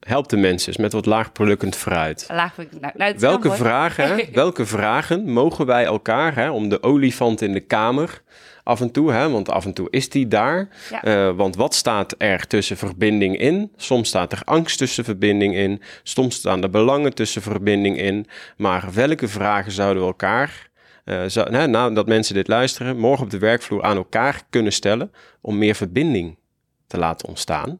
helpt 0.00 0.30
de 0.30 0.36
mensen 0.36 0.74
met 0.80 0.92
wat 0.92 1.06
laagproducent 1.06 1.76
fruit. 1.76 2.26
Laag, 2.30 2.56
nou, 2.56 2.92
nou, 2.96 3.14
welke, 3.18 3.50
vragen, 3.50 4.26
welke 4.32 4.66
vragen 4.66 5.30
mogen 5.30 5.66
wij 5.66 5.84
elkaar, 5.84 6.34
hè, 6.34 6.50
om 6.50 6.68
de 6.68 6.82
olifant 6.82 7.40
in 7.40 7.52
de 7.52 7.60
kamer 7.60 8.22
af 8.68 8.80
en 8.80 8.90
toe, 8.90 9.12
hè, 9.12 9.30
want 9.30 9.50
af 9.50 9.64
en 9.64 9.72
toe 9.72 9.88
is 9.90 10.08
die 10.08 10.28
daar. 10.28 10.68
Ja. 10.90 11.28
Uh, 11.28 11.36
want 11.36 11.56
wat 11.56 11.74
staat 11.74 12.14
er 12.18 12.46
tussen 12.46 12.76
verbinding 12.76 13.38
in? 13.38 13.72
Soms 13.76 14.08
staat 14.08 14.32
er 14.32 14.42
angst 14.44 14.78
tussen 14.78 15.04
verbinding 15.04 15.54
in, 15.54 15.82
soms 16.02 16.34
staan 16.34 16.62
er 16.62 16.70
belangen 16.70 17.14
tussen 17.14 17.42
verbinding 17.42 17.98
in. 17.98 18.26
Maar 18.56 18.88
welke 18.92 19.28
vragen 19.28 19.72
zouden 19.72 20.02
we 20.02 20.08
elkaar 20.08 20.67
uh, 21.08 21.24
zo, 21.24 21.44
nou, 21.44 21.68
nadat 21.68 22.06
mensen 22.06 22.34
dit 22.34 22.48
luisteren, 22.48 22.98
morgen 22.98 23.24
op 23.24 23.30
de 23.30 23.38
werkvloer 23.38 23.82
aan 23.82 23.96
elkaar 23.96 24.42
kunnen 24.50 24.72
stellen 24.72 25.12
om 25.40 25.58
meer 25.58 25.74
verbinding 25.74 26.38
te 26.86 26.98
laten 26.98 27.28
ontstaan? 27.28 27.78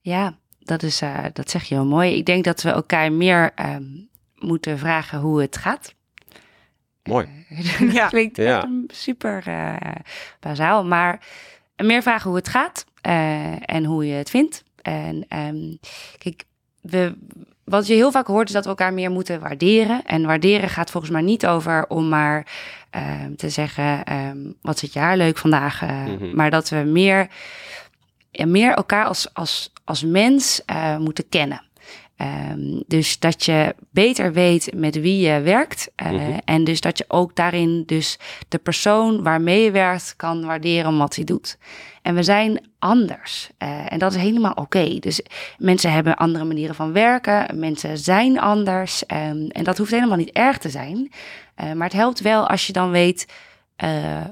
Ja, 0.00 0.38
dat, 0.58 0.82
is, 0.82 1.02
uh, 1.02 1.24
dat 1.32 1.50
zeg 1.50 1.64
je 1.64 1.74
heel 1.74 1.84
mooi. 1.86 2.14
Ik 2.16 2.26
denk 2.26 2.44
dat 2.44 2.62
we 2.62 2.70
elkaar 2.70 3.12
meer 3.12 3.52
um, 3.74 4.08
moeten 4.38 4.78
vragen 4.78 5.18
hoe 5.18 5.40
het 5.40 5.56
gaat. 5.56 5.94
Mooi. 7.02 7.26
Ja. 7.92 8.08
Klinkt 8.08 8.36
Ja. 8.36 8.64
een 8.64 8.90
super 8.92 9.42
eh 9.46 9.94
bazaal. 10.40 10.84
Maar 10.84 11.26
meer 11.76 12.02
vragen 12.02 12.28
hoe 12.28 12.38
het 12.38 12.48
gaat 12.48 12.84
eh, 13.00 13.70
en 13.74 13.84
hoe 13.84 14.06
je 14.06 14.14
het 14.14 14.30
vindt. 14.30 14.64
En 14.82 15.24
ehm, 15.28 15.74
kijk, 16.18 16.44
we, 16.82 17.14
wat 17.64 17.86
je 17.86 17.94
heel 17.94 18.10
vaak 18.10 18.26
hoort 18.26 18.48
is 18.48 18.54
dat 18.54 18.62
we 18.62 18.68
elkaar 18.68 18.92
meer 18.92 19.10
moeten 19.10 19.40
waarderen. 19.40 20.04
En 20.04 20.26
waarderen 20.26 20.68
gaat 20.68 20.90
volgens 20.90 21.12
mij 21.12 21.22
niet 21.22 21.46
over 21.46 21.86
om 21.88 22.08
maar 22.08 22.46
ehm, 22.90 23.34
te 23.34 23.48
zeggen... 23.50 24.04
ehm, 24.04 24.38
wat 24.62 24.78
zit 24.78 24.92
je 24.92 24.98
haar 24.98 25.16
leuk 25.16 25.38
vandaag? 25.38 25.82
eh, 25.82 25.88
Mhm. 26.04 26.34
Maar 26.36 26.50
dat 26.50 26.68
we 26.68 26.76
meer, 26.76 27.28
ja, 28.30 28.46
meer 28.46 28.72
elkaar 28.74 29.04
als, 29.04 29.34
als, 29.34 29.72
als 29.84 30.04
mens 30.04 30.62
eh, 30.66 30.96
moeten 30.96 31.28
kennen. 31.28 31.62
Ehm, 32.22 32.80
dus 32.86 33.18
dat 33.18 33.44
je 33.44 33.74
beter 33.90 34.32
weet 34.32 34.70
met 34.74 35.00
wie 35.00 35.26
je 35.28 35.40
werkt. 35.40 35.90
eh, 35.94 36.10
Mhm. 36.10 36.38
En 36.44 36.64
dus 36.64 36.80
dat 36.80 36.98
je 36.98 37.04
ook 37.08 37.36
daarin 37.36 37.82
dus 37.86 38.18
de 38.48 38.58
persoon 38.58 39.22
waarmee 39.22 39.62
je 39.62 39.70
werkt 39.70 40.14
kan 40.16 40.44
waarderen 40.44 40.96
wat 40.96 41.14
hij 41.14 41.24
doet. 41.24 41.58
En 42.02 42.14
we 42.14 42.22
zijn 42.22 42.60
anders. 42.78 43.50
eh, 43.58 43.92
en 43.92 43.98
dat 43.98 44.14
is 44.14 44.20
helemaal 44.22 44.52
oké. 44.52 44.98
Dus 44.98 45.20
mensen 45.58 45.92
hebben 45.92 46.16
andere 46.16 46.44
manieren 46.44 46.74
van 46.74 46.92
werken. 46.92 47.58
Mensen 47.58 47.98
zijn 47.98 48.40
anders. 48.40 49.06
ehm, 49.06 49.46
en 49.48 49.64
dat 49.64 49.78
hoeft 49.78 49.90
helemaal 49.90 50.16
niet 50.16 50.30
erg 50.32 50.58
te 50.58 50.68
zijn. 50.68 51.12
Eh, 51.54 51.72
maar 51.72 51.86
het 51.86 51.96
helpt 51.96 52.20
wel 52.20 52.48
als 52.48 52.66
je 52.66 52.72
dan 52.72 52.90
weet 52.90 53.26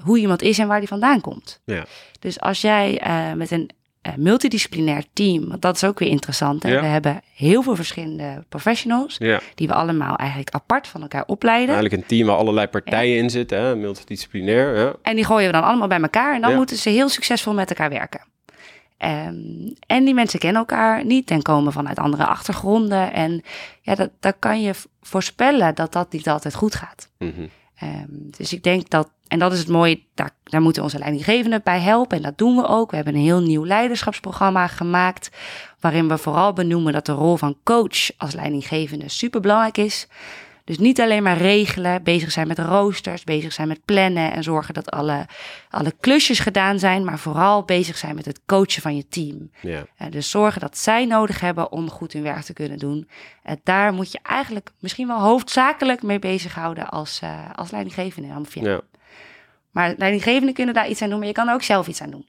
hoe 0.05 0.19
iemand 0.19 0.43
is 0.43 0.59
en 0.59 0.69
waar 0.69 0.79
die 0.79 0.89
vandaan 0.89 1.21
komt. 1.21 1.61
Ja. 1.65 1.85
Dus 2.21 2.41
als 2.41 2.61
jij 2.61 3.03
met 3.37 3.51
een 3.51 3.71
eh, 4.03 4.13
multidisciplinair 4.17 5.05
team, 5.13 5.49
want 5.49 5.63
dat 5.63 5.75
is 5.77 5.85
ook 5.85 5.99
weer 5.99 6.09
interessant. 6.09 6.63
Hè? 6.63 6.71
Ja. 6.73 6.81
We 6.81 6.87
hebben 6.87 7.21
heel 7.35 7.63
veel 7.63 7.77
verschillende 7.77 8.45
professionals 8.49 9.17
Ja, 9.19 9.41
die 9.55 9.67
we 9.67 9.75
allemaal 9.75 10.17
eigenlijk 10.17 10.51
apart 10.51 10.87
van 10.89 11.03
elkaar 11.03 11.25
opleiden. 11.27 11.75
eigenlijk 11.75 12.03
een 12.03 12.09
team 12.09 12.27
waar 12.27 12.37
allerlei 12.37 12.67
partijen 12.67 13.17
in 13.19 13.31
zitten, 13.31 13.61
hè? 13.61 13.77
multidisciplinair. 13.77 14.79
Ja. 14.79 14.95
En 15.03 15.15
die 15.17 15.25
gooien 15.25 15.47
we 15.47 15.53
dan 15.53 15.65
allemaal 15.65 15.89
bij 15.89 16.01
elkaar 16.01 16.35
en 16.35 16.41
dan 16.41 16.55
moeten 16.55 16.77
ze 16.77 16.89
heel 16.91 17.09
succesvol 17.09 17.53
met 17.55 17.69
elkaar 17.71 17.91
werken. 17.91 18.21
Ehm, 18.97 19.35
en 19.87 20.05
die 20.05 20.15
mensen 20.15 20.39
kennen 20.39 20.59
elkaar 20.61 21.05
niet 21.05 21.31
en 21.31 21.43
komen 21.43 21.73
vanuit 21.73 21.99
andere 21.99 22.27
achtergronden. 22.27 23.13
En 23.13 23.43
ja, 23.81 23.95
dat, 23.95 24.11
dat 24.21 24.37
kan 24.39 24.63
je 24.63 24.73
voorspellen 25.01 25.75
dat 25.75 25.93
dat 25.93 26.13
niet 26.13 26.29
altijd 26.29 26.55
goed 26.55 26.75
gaat. 26.75 27.11
Mhm. 27.19 27.47
Ehm, 27.81 28.07
dus 28.37 28.53
ik 28.53 28.63
denk 28.63 28.91
dat, 28.91 29.11
en 29.29 29.39
dat 29.39 29.53
is 29.53 29.59
het 29.59 29.69
mooie, 29.69 30.03
daar, 30.15 30.31
daar 30.45 30.61
moeten 30.61 30.83
onze 30.83 30.99
leidinggevenden 30.99 31.61
bij 31.65 31.81
helpen. 31.81 32.17
En 32.17 32.23
dat 32.23 32.39
doen 32.39 32.57
we 32.57 32.67
ook. 32.67 32.91
We 32.91 32.97
hebben 32.97 33.15
een 33.15 33.21
heel 33.21 33.41
nieuw 33.41 33.65
leiderschapsprogramma 33.67 34.67
gemaakt. 34.67 35.31
Waarin 35.81 36.09
we 36.09 36.19
vooral 36.19 36.53
benoemen 36.53 36.93
dat 36.93 37.07
de 37.07 37.13
rol 37.13 37.37
van 37.37 37.57
coach 37.65 38.19
als 38.19 38.35
leidinggevende 38.35 39.09
superbelangrijk 39.09 39.77
is. 39.79 40.09
Dus 40.71 40.79
niet 40.79 41.01
alleen 41.01 41.23
maar 41.23 41.37
regelen, 41.37 42.03
bezig 42.03 42.31
zijn 42.31 42.49
met 42.49 42.59
roosters, 42.59 43.25
bezig 43.25 43.53
zijn 43.53 43.69
met 43.69 43.85
plannen 43.85 44.33
en 44.33 44.43
zorgen 44.43 44.75
dat 44.75 44.91
alle, 44.91 45.27
alle 45.71 45.93
klusjes 46.01 46.39
gedaan 46.39 46.79
zijn. 46.79 47.05
Maar 47.05 47.19
vooral 47.19 47.65
bezig 47.65 47.97
zijn 47.97 48.15
met 48.15 48.25
het 48.25 48.41
coachen 48.47 48.83
van 48.83 48.97
je 48.97 49.09
team. 49.09 49.51
ja. 49.61 49.87
Eh, 49.97 50.11
dus 50.11 50.31
zorgen 50.31 50.61
dat 50.61 50.79
zij 50.79 51.05
nodig 51.05 51.41
hebben 51.41 51.73
om 51.73 51.91
goed 51.91 52.13
hun 52.13 52.23
werk 52.23 52.43
te 52.43 52.53
kunnen 52.53 52.79
doen. 52.79 53.09
Eh, 53.43 53.55
daar 53.63 53.93
moet 53.93 54.13
je 54.13 54.19
eigenlijk 54.23 54.71
misschien 54.79 55.07
wel 55.07 55.21
hoofdzakelijk 55.21 56.03
mee 56.03 56.19
bezighouden 56.19 56.89
als, 56.89 57.21
eh, 57.21 57.51
als 57.55 57.71
leidinggevende 57.71 58.45
ja. 58.53 58.81
Maar 59.71 59.95
leidinggevenden 59.97 60.55
kunnen 60.55 60.75
daar 60.75 60.89
iets 60.89 61.03
aan 61.03 61.09
doen, 61.09 61.19
maar 61.19 61.29
je 61.29 61.35
kan 61.35 61.49
er 61.49 61.55
ook 61.55 61.63
zelf 61.63 61.89
iets 61.89 62.03
aan 62.03 62.11
doen. 62.11 62.27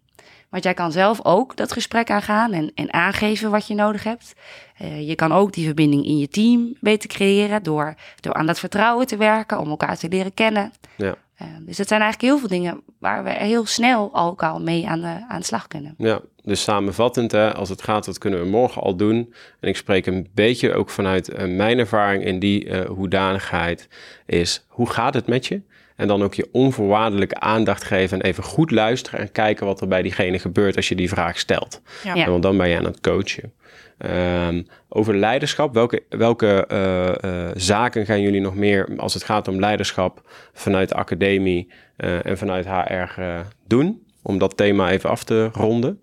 Want 0.51 0.63
jij 0.63 0.74
kan 0.74 0.91
zelf 0.91 1.25
ook 1.25 1.55
dat 1.55 1.72
gesprek 1.72 2.10
aangaan 2.10 2.53
en, 2.53 2.72
en 2.75 2.93
aangeven 2.93 3.51
wat 3.51 3.67
je 3.67 3.75
nodig 3.75 4.03
hebt. 4.03 4.34
Eh, 4.77 5.08
je 5.08 5.15
kan 5.15 5.31
ook 5.31 5.53
die 5.53 5.65
verbinding 5.65 6.05
in 6.05 6.17
je 6.17 6.27
team 6.27 6.75
beter 6.79 7.10
creëren 7.10 7.63
door, 7.63 7.96
door 8.20 8.34
aan 8.34 8.46
dat 8.46 8.60
vertrouwen 8.60 9.08
te 9.08 9.17
werken, 9.17 9.60
om 9.60 9.70
elkaar 9.70 9.98
te 9.98 10.10
leren 10.10 10.34
kennen. 10.34 10.72
Ja. 10.98 11.15
Eh, 11.36 11.48
dus 11.60 11.77
dat 11.77 11.88
zijn 11.88 12.01
eigenlijk 12.01 12.31
heel 12.31 12.39
veel 12.39 12.58
dingen 12.58 12.81
waar 13.00 13.24
we 13.24 13.29
heel 13.29 13.65
snel 13.65 14.15
ook 14.15 14.43
al 14.43 14.62
mee 14.62 14.88
aan 14.88 15.01
de, 15.01 15.25
aan 15.27 15.39
de 15.39 15.46
slag 15.46 15.67
kunnen. 15.67 15.93
Ja, 15.98 16.20
dus 16.43 16.63
samenvattend, 16.63 17.31
hè, 17.31 17.53
als 17.53 17.70
het 17.70 17.81
gaat, 17.81 18.05
dat 18.05 18.17
kunnen 18.17 18.41
we 18.41 18.50
morgen 18.50 18.81
al 18.81 18.96
doen. 18.96 19.34
En 19.60 19.70
ik 19.70 19.77
spreek 19.77 20.05
een 20.05 20.29
beetje 20.34 20.74
ook 20.74 20.89
vanuit 20.89 21.29
eh, 21.29 21.48
mijn 21.48 21.79
ervaring 21.79 22.24
in 22.25 22.39
die 22.39 22.86
hoedanigheid, 22.86 23.88
is 24.25 24.65
hoe 24.67 24.89
gaat 24.89 25.13
het 25.13 25.27
met 25.27 25.46
je? 25.46 25.62
En 26.01 26.08
dan 26.08 26.24
ook 26.24 26.34
je 26.34 26.50
onvoorwaardelijke 26.51 27.39
aandacht 27.39 27.84
geven 27.84 28.22
en 28.22 28.27
even 28.27 28.43
goed 28.43 28.72
luisteren 28.72 29.19
en 29.19 29.32
kijken 29.32 29.65
wat 29.65 29.82
er 29.82 29.88
bij 29.88 30.02
diegene 30.02 30.39
gebeurt 30.39 30.75
als 30.75 30.89
je 30.89 30.95
die 30.95 31.10
vraag 31.10 31.39
stelt. 31.39 31.82
Ja. 32.04 32.25
Want 32.30 32.43
dan 32.43 32.58
ben 32.58 32.69
je 32.69 32.78
aan 32.78 32.86
het 32.86 32.99
coachen. 33.02 33.54
Ehm, 33.97 34.63
over 34.89 35.15
leiderschap, 35.15 35.73
welke, 35.73 36.04
welke 36.10 36.65
eh, 36.67 37.23
eh, 37.23 37.52
zaken 37.56 38.06
gaan 38.06 38.21
jullie 38.21 38.41
nog 38.41 38.56
meer 38.56 38.89
als 38.97 39.13
het 39.13 39.23
gaat 39.23 39.47
om 39.47 39.60
leiderschap 39.60 40.21
vanuit 40.54 40.89
de 40.89 40.95
academie 40.95 41.71
eh, 41.97 42.25
en 42.25 42.38
vanuit 42.38 42.65
HR 42.65 43.21
eh, 43.21 43.39
doen? 43.67 44.06
Om 44.21 44.38
dat 44.38 44.58
thema 44.58 44.89
even 44.89 45.10
af 45.10 45.23
te 45.23 45.49
ronden. 45.54 46.02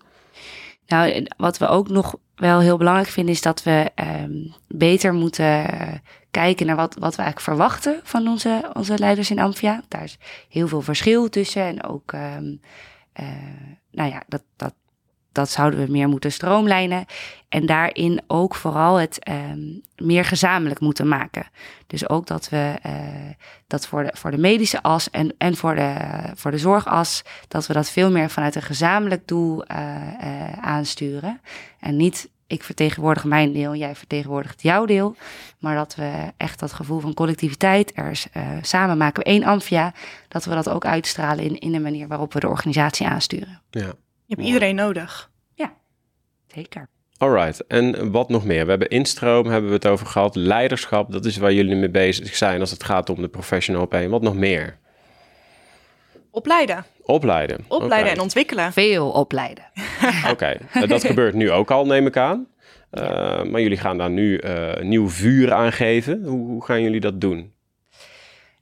Nou, 0.86 1.26
wat 1.36 1.58
we 1.58 1.68
ook 1.68 1.88
nog 1.88 2.16
wel 2.34 2.60
heel 2.60 2.76
belangrijk 2.76 3.08
vinden, 3.08 3.34
is 3.34 3.42
dat 3.42 3.62
we 3.62 3.90
ehm, 3.94 4.32
beter 4.68 5.12
moeten 5.12 5.66
kijken 6.38 6.66
naar 6.66 6.76
wat, 6.76 6.94
wat 6.94 7.16
we 7.16 7.22
eigenlijk 7.22 7.56
verwachten 7.56 8.00
van 8.02 8.28
onze, 8.28 8.70
onze 8.72 8.98
leiders 8.98 9.30
in 9.30 9.38
Amphia. 9.38 9.82
Daar 9.88 10.02
is 10.02 10.18
heel 10.48 10.68
veel 10.68 10.82
verschil 10.82 11.28
tussen. 11.28 11.62
En 11.62 11.84
ook, 11.84 12.12
ehm, 12.12 12.56
eh, 13.12 13.26
nou 13.90 14.10
ja, 14.10 14.22
dat, 14.28 14.42
dat, 14.56 14.74
dat 15.32 15.50
zouden 15.50 15.84
we 15.84 15.90
meer 15.90 16.08
moeten 16.08 16.32
stroomlijnen. 16.32 17.04
En 17.48 17.66
daarin 17.66 18.20
ook 18.26 18.54
vooral 18.54 18.96
het 18.96 19.18
ehm, 19.24 19.60
meer 19.96 20.24
gezamenlijk 20.24 20.80
moeten 20.80 21.08
maken. 21.08 21.46
Dus 21.86 22.08
ook 22.08 22.26
dat 22.26 22.48
we 22.48 22.74
eh, 22.82 22.92
dat 23.66 23.86
voor 23.86 24.02
de, 24.02 24.10
voor 24.12 24.30
de 24.30 24.38
medische 24.38 24.82
as 24.82 25.10
en, 25.10 25.34
en 25.38 25.56
voor, 25.56 25.74
de, 25.74 25.94
voor 26.34 26.50
de 26.50 26.58
zorgas, 26.58 27.22
dat 27.48 27.66
we 27.66 27.72
dat 27.72 27.90
veel 27.90 28.10
meer 28.10 28.30
vanuit 28.30 28.54
een 28.54 28.62
gezamenlijk 28.62 29.28
doel 29.28 29.64
eh, 29.64 30.52
aansturen. 30.52 31.40
En 31.80 31.96
niet 31.96 32.28
ik 32.48 32.62
vertegenwoordig 32.62 33.24
mijn 33.24 33.52
deel, 33.52 33.74
jij 33.74 33.94
vertegenwoordigt 33.94 34.62
jouw 34.62 34.84
deel. 34.84 35.16
Maar 35.58 35.76
dat 35.76 35.94
we 35.94 36.32
echt 36.36 36.58
dat 36.58 36.72
gevoel 36.72 37.00
van 37.00 37.14
collectiviteit, 37.14 37.92
er 37.94 38.10
is, 38.10 38.26
eh, 38.32 38.48
samen 38.62 38.96
maken 38.96 39.22
we 39.22 39.30
één 39.30 39.44
Amphia, 39.44 39.92
dat 40.28 40.44
we 40.44 40.54
dat 40.54 40.68
ook 40.68 40.86
uitstralen 40.86 41.44
in, 41.44 41.58
in 41.58 41.72
de 41.72 41.80
manier 41.80 42.08
waarop 42.08 42.32
we 42.32 42.40
de 42.40 42.48
organisatie 42.48 43.06
aansturen. 43.06 43.62
Ja. 43.70 43.92
Je 44.26 44.34
hebt 44.34 44.46
iedereen 44.46 44.74
nodig. 44.74 45.30
Zeker. 46.54 46.88
Alright, 47.16 47.66
en 47.66 48.10
wat 48.10 48.28
nog 48.28 48.44
meer? 48.44 48.64
We 48.64 48.70
hebben 48.70 48.88
instroom, 48.88 49.46
hebben 49.46 49.70
we 49.70 49.76
het 49.76 49.86
over 49.86 50.06
gehad. 50.06 50.36
Leiderschap, 50.36 51.12
dat 51.12 51.24
is 51.24 51.36
waar 51.36 51.52
jullie 51.52 51.76
mee 51.76 51.90
bezig 51.90 52.36
zijn 52.36 52.60
als 52.60 52.70
het 52.70 52.84
gaat 52.84 53.10
om 53.10 53.20
de 53.20 53.28
professional 53.28 53.82
op 53.82 53.94
één. 53.94 54.10
Wat 54.10 54.22
nog 54.22 54.34
meer? 54.34 54.78
Opleiden. 56.30 56.84
Opleiden. 57.10 57.64
Opleiden 57.68 58.12
en 58.12 58.20
ontwikkelen. 58.20 58.72
Veel 58.72 59.10
opleiden. 59.10 59.64
Oké, 60.32 60.56
Eh, 60.72 60.88
dat 60.88 61.04
gebeurt 61.04 61.34
nu 61.34 61.50
ook 61.50 61.70
al, 61.70 61.86
neem 61.86 62.06
ik 62.06 62.16
aan. 62.16 62.46
Eh, 62.90 63.42
maar 63.42 63.60
jullie 63.60 63.76
gaan 63.76 63.98
daar 63.98 64.10
nu 64.10 64.36
eh, 64.36 64.82
nieuw 64.82 65.08
vuur 65.08 65.52
aan 65.52 65.72
geven. 65.72 66.22
Hoe, 66.24 66.46
hoe 66.46 66.64
gaan 66.64 66.82
jullie 66.82 67.00
dat 67.00 67.20
doen? 67.20 67.52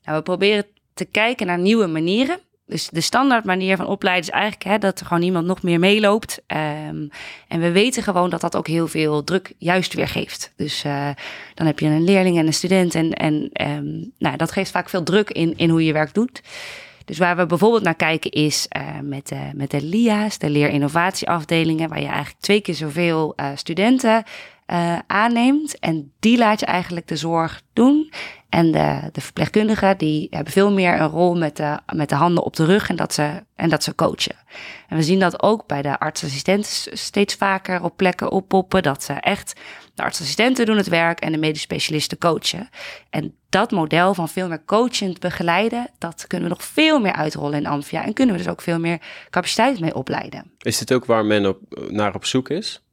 Nou, 0.05 0.19
we 0.19 0.23
proberen 0.23 0.65
te 0.95 1.05
kijken 1.05 1.47
naar 1.47 1.59
nieuwe 1.59 1.87
manieren. 1.87 2.39
Dus 2.67 2.89
de 2.89 3.01
standaard 3.01 3.45
manier 3.45 3.77
van 3.77 3.87
opleiden 3.87 4.25
is 4.25 4.31
eigenlijk 4.31 4.65
hè, 4.65 4.79
dat 4.79 5.01
er 5.01 5.07
gewoon 5.07 5.23
iemand 5.23 5.47
nog 5.47 5.63
meer 5.63 5.79
meeloopt. 5.79 6.43
Ehm, 6.47 7.09
en 7.49 7.61
we 7.61 7.71
weten 7.73 8.03
gewoon 8.03 8.31
dat 8.31 8.41
dat 8.41 8.57
ook 8.57 8.67
heel 8.67 8.89
veel 8.89 9.25
druk 9.25 9.53
juist 9.59 9.95
weer 9.95 10.09
geeft. 10.09 10.53
Dus 10.57 10.85
eh, 10.85 11.09
dan 11.55 11.67
heb 11.67 11.79
je 11.79 11.87
een 11.87 12.05
leerling 12.05 12.39
en 12.39 12.47
een 12.47 12.53
student. 12.55 12.95
En, 12.95 13.13
en 13.13 13.51
ehm, 13.53 13.87
nou, 14.19 14.37
dat 14.37 14.53
geeft 14.53 14.71
vaak 14.71 14.89
veel 14.89 15.03
druk 15.03 15.31
in, 15.31 15.55
in 15.57 15.71
hoe 15.71 15.85
je 15.85 15.93
werk 15.93 16.15
doet. 16.15 16.43
Dus 17.07 17.19
waar 17.19 17.37
we 17.37 17.47
bijvoorbeeld 17.47 17.83
naar 17.83 17.95
kijken 17.95 18.31
is 18.31 18.66
eh, 18.69 18.83
met, 19.03 19.29
de, 19.29 19.51
met 19.55 19.71
de 19.71 19.83
LIA's, 19.83 20.38
de 20.38 20.51
leerinnovatieafdelingen, 20.51 21.88
waar 21.88 22.01
je 22.01 22.07
eigenlijk 22.07 22.40
twee 22.40 22.61
keer 22.61 22.75
zoveel 22.75 23.33
eh, 23.37 23.51
studenten 23.55 24.25
aanneemt. 25.07 25.79
En 25.79 26.13
die 26.21 26.39
laat 26.39 26.61
je 26.61 26.67
eigenlijk 26.67 27.09
de 27.09 27.17
zorg 27.17 27.63
doen. 27.73 28.13
En 28.49 28.73
de, 28.73 29.09
de 29.13 29.21
verpleegkundigen 29.21 29.99
die 29.99 30.27
hebben 30.31 30.53
veel 30.53 30.73
meer 30.73 31.01
een 31.01 31.09
rol 31.09 31.37
met 31.37 31.57
de, 31.57 31.79
met 31.95 32.09
de 32.09 32.15
handen 32.15 32.45
op 32.45 32.57
de 32.57 32.65
rug 32.65 32.89
en 32.89 32.97
dat, 32.97 33.15
ze, 33.15 33.43
en 33.55 33.69
dat 33.69 33.83
ze 33.83 33.95
coachen. 33.95 34.37
En 34.89 34.97
we 34.97 35.03
zien 35.03 35.19
dat 35.19 35.43
ook 35.43 35.67
bij 35.67 35.83
de 35.83 35.99
artsassistenten 35.99 36.99
steeds 36.99 37.35
vaker 37.35 37.83
op 37.83 37.97
plekken 37.97 38.31
oppoppen. 38.31 38.83
Dat 38.83 39.03
ze 39.03 39.13
echt, 39.13 39.61
de 39.95 40.03
artsassistenten 40.03 40.67
doen 40.67 40.77
het 40.77 40.89
werk 40.89 41.21
en 41.21 41.33
de 41.33 41.39
medisch 41.39 41.63
specialisten 41.63 42.19
coachen. 42.19 42.69
En 43.11 43.35
dat 43.49 43.71
model 43.71 44.15
van 44.15 44.29
veel 44.29 44.49
meer 44.49 44.65
coachend 44.65 45.21
begeleiden, 45.21 45.91
dat 45.99 46.27
kunnen 46.27 46.49
we 46.49 46.55
nog 46.55 46.65
veel 46.65 47.01
meer 47.01 47.13
uitrollen 47.13 47.59
in 47.59 47.67
Amphia. 47.67 48.05
En 48.05 48.13
kunnen 48.13 48.35
we 48.35 48.43
dus 48.43 48.51
ook 48.51 48.61
veel 48.61 48.79
meer 48.79 49.01
capaciteit 49.31 49.81
mee 49.81 49.95
opleiden. 49.95 50.51
Is 50.59 50.79
dit 50.79 50.93
ook 50.93 51.05
waar 51.05 51.25
men 51.25 51.47
op, 51.47 51.59
naar 51.89 52.15
op 52.15 52.25
zoek 52.25 52.49
is? 52.49 52.86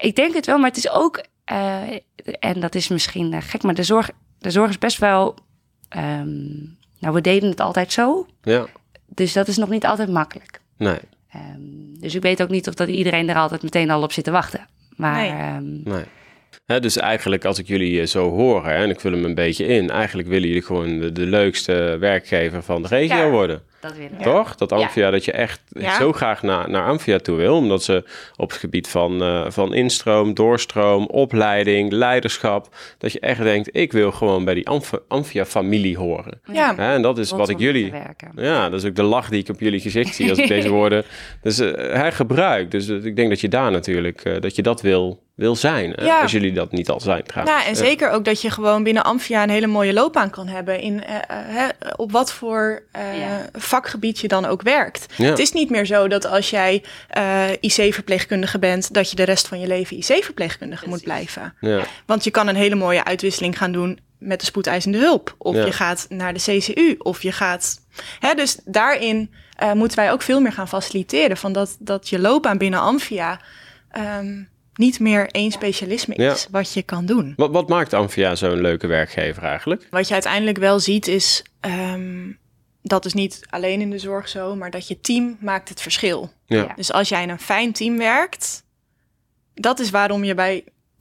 Ik 0.00 0.16
denk 0.16 0.34
het 0.34 0.46
wel, 0.46 0.58
maar 0.58 0.68
het 0.68 0.76
is 0.78 0.90
ook, 0.90 1.22
eh, 1.44 1.82
en 2.40 2.60
dat 2.60 2.74
is 2.74 2.88
misschien 2.88 3.32
eh, 3.32 3.38
gek, 3.42 3.62
maar 3.62 3.74
de 3.74 3.82
zorg, 3.82 4.10
de 4.38 4.50
zorg 4.50 4.68
is 4.70 4.78
best 4.78 4.98
wel, 4.98 5.34
ehm, 5.88 6.46
nou 6.98 7.14
we 7.14 7.20
deden 7.20 7.48
het 7.50 7.60
altijd 7.60 7.92
zo, 7.92 8.26
Ja, 8.42 8.66
dus 9.06 9.32
dat 9.32 9.48
is 9.48 9.56
nog 9.56 9.68
niet 9.68 9.86
altijd 9.86 10.08
makkelijk. 10.10 10.60
nee, 10.76 10.98
Ehm, 11.32 12.00
dus 12.00 12.14
ik 12.14 12.22
weet 12.22 12.42
ook 12.42 12.48
niet 12.48 12.68
of 12.68 12.74
dat 12.74 12.88
iedereen 12.88 13.28
er 13.28 13.36
altijd 13.36 13.62
meteen 13.62 13.90
al 13.90 14.02
op 14.02 14.12
zit 14.12 14.24
te 14.24 14.30
wachten. 14.30 14.66
Maar 14.96 15.20
Nee. 15.20 15.30
ehm, 15.30 15.82
nee. 15.94 16.04
Hè, 16.66 16.80
dus 16.80 16.96
eigenlijk 16.96 17.44
als 17.44 17.58
ik 17.58 17.66
jullie 17.66 18.00
eh, 18.00 18.06
zo 18.06 18.30
hoor 18.30 18.64
hè, 18.66 18.74
en 18.74 18.90
ik 18.90 19.00
vul 19.00 19.12
hem 19.12 19.24
een 19.24 19.34
beetje 19.34 19.66
in, 19.66 19.90
eigenlijk 19.90 20.28
willen 20.28 20.48
jullie 20.48 20.62
gewoon 20.62 20.98
de, 20.98 21.12
de 21.12 21.26
leukste 21.26 21.96
werkgever 22.00 22.62
van 22.62 22.82
de 22.82 22.88
regio 22.88 23.16
Ja. 23.16 23.30
worden. 23.30 23.62
Dat 23.80 23.96
willen 23.96 24.18
we. 24.18 24.22
Toch? 24.22 24.54
Dat. 24.54 24.72
Amphia, 24.72 25.10
dat 25.10 25.24
je 25.24 25.32
echt 25.32 25.60
zo 25.98 26.12
graag 26.12 26.42
naar, 26.42 26.70
naar 26.70 26.86
Amphia 26.86 27.18
toe 27.18 27.36
wil. 27.36 27.56
Omdat 27.56 27.82
ze 27.82 28.04
op 28.36 28.50
het 28.50 28.58
gebied 28.58 28.88
van, 28.88 29.22
eh, 29.22 29.44
van 29.48 29.74
instroom, 29.74 30.34
doorstroom, 30.34 31.06
opleiding, 31.06 31.92
leiderschap... 31.92 32.68
dat 32.98 33.12
je 33.12 33.20
echt 33.20 33.42
denkt, 33.42 33.68
ik 33.76 33.92
wil 33.92 34.12
gewoon 34.12 34.44
bij 34.44 34.54
die 34.54 34.68
Amph- 34.68 35.00
Amphia-familie 35.08 35.96
horen. 35.96 36.40
Ja. 36.52 36.74
Hè, 36.76 36.94
en 36.94 37.02
dat 37.02 37.18
is 37.18 37.30
wat 37.30 37.48
ik 37.48 37.58
jullie... 37.58 37.92
Ja, 38.36 38.68
dat 38.68 38.82
is 38.82 38.88
ook 38.88 38.96
de 38.96 39.02
lach 39.02 39.28
die 39.28 39.40
ik 39.40 39.48
op 39.48 39.60
jullie 39.60 39.80
gezicht 39.80 40.14
zie 40.14 40.28
als 40.30 40.38
ik 40.38 40.48
deze 40.48 40.68
woorden 40.78 41.04
dus, 41.42 41.58
eh, 41.58 41.72
hergebruik. 41.94 42.70
Dus 42.70 42.88
eh, 42.88 43.04
ik 43.04 43.16
denk 43.16 43.28
dat 43.28 43.40
je 43.40 43.48
daar 43.48 43.70
natuurlijk, 43.70 44.42
dat 44.42 44.56
je 44.56 44.62
dat 44.62 44.80
wil, 44.80 45.22
wil 45.38 45.56
zijn. 45.56 45.92
Ja. 45.96 46.20
Als 46.20 46.32
jullie 46.32 46.52
dat 46.52 46.72
niet 46.72 46.88
al 46.88 47.00
zijn 47.00 47.22
trouwens. 47.24 47.56
Nou, 47.56 47.68
en 47.68 47.76
zeker 47.76 48.10
ook 48.10 48.24
dat 48.24 48.42
je 48.42 48.50
gewoon 48.50 48.82
binnen 48.82 49.04
Amphia 49.04 49.42
een 49.42 49.50
hele 49.50 49.66
mooie 49.66 49.92
loopbaan 49.92 50.30
kan 50.30 50.46
hebben. 50.46 50.80
In, 50.80 51.04
eh, 51.04 51.14
eh, 51.14 51.20
hè, 51.28 51.66
op 51.96 52.12
wat 52.12 52.32
voor 52.32 52.82
eh, 52.92 53.18
Ja. 53.18 53.46
vakgebied 53.52 54.18
je 54.18 54.28
dan 54.28 54.44
ook 54.44 54.62
werkt. 54.62 55.06
Ja. 55.16 55.24
Het 55.28 55.38
is 55.38 55.52
niet 55.52 55.70
meer 55.70 55.86
zo 55.86 56.08
dat 56.08 56.26
als 56.26 56.50
jij 56.50 56.82
eh, 57.08 57.44
IC-verpleegkundige 57.60 58.58
bent, 58.58 58.94
dat 58.94 59.10
je 59.10 59.16
de 59.16 59.22
rest 59.22 59.48
van 59.48 59.60
je 59.60 59.66
leven 59.66 59.96
IC-verpleegkundige 59.96 60.88
moet 60.88 61.02
blijven. 61.02 61.54
Ja, 61.60 61.82
Want 62.06 62.24
je 62.24 62.30
kan 62.30 62.48
een 62.48 62.56
hele 62.56 62.74
mooie 62.74 63.04
uitwisseling 63.04 63.58
gaan 63.58 63.72
doen 63.72 63.98
met 64.18 64.40
de 64.40 64.46
spoedeisende 64.46 64.98
hulp. 64.98 65.34
Of 65.38 65.54
Ja. 65.56 65.64
je 65.64 65.72
gaat 65.72 66.06
naar 66.08 66.34
de 66.34 66.40
CCU. 66.40 66.94
Of 66.98 67.22
je 67.22 67.32
gaat. 67.32 67.80
Hè, 68.18 68.34
dus 68.34 68.58
daarin 68.64 69.30
eh, 69.56 69.72
moeten 69.72 69.98
wij 69.98 70.12
ook 70.12 70.22
veel 70.22 70.40
meer 70.40 70.52
gaan 70.52 70.68
faciliteren. 70.68 71.36
Van 71.36 71.52
dat, 71.52 71.76
dat 71.78 72.08
je 72.08 72.18
loopbaan 72.18 72.58
binnen 72.58 72.80
Amphia 72.80 73.40
ehm, 73.90 74.42
niet 74.78 75.00
meer 75.00 75.28
één 75.30 75.50
specialisme 75.50 76.14
is 76.14 76.46
wat 76.50 76.72
je 76.72 76.82
kan 76.82 77.06
doen. 77.06 77.32
Wat, 77.36 77.50
wat 77.50 77.68
maakt 77.68 77.92
Amphia 77.92 78.34
zo'n 78.34 78.60
leuke 78.60 78.86
werkgever 78.86 79.42
eigenlijk? 79.42 79.86
Wat 79.90 80.06
je 80.08 80.12
uiteindelijk 80.14 80.58
wel 80.58 80.80
ziet 80.80 81.06
is. 81.08 81.42
ehm, 81.60 82.30
dat 82.82 83.04
is 83.04 83.12
niet 83.14 83.40
alleen 83.50 83.80
in 83.80 83.90
de 83.90 83.98
zorg 83.98 84.28
zo, 84.28 84.54
maar 84.56 84.70
dat 84.70 84.88
je 84.88 85.00
team 85.00 85.36
maakt 85.40 85.68
het 85.68 85.80
verschil. 85.82 86.32
Ja. 86.46 86.72
Dus 86.76 86.92
als 86.92 87.08
jij 87.08 87.22
in 87.22 87.28
een 87.28 87.38
fijn 87.38 87.72
team 87.72 87.98
werkt, 87.98 88.64
dat 89.54 89.78
is 89.78 89.90
waarom 89.90 90.24
je 90.24 90.34
bij 90.34 90.54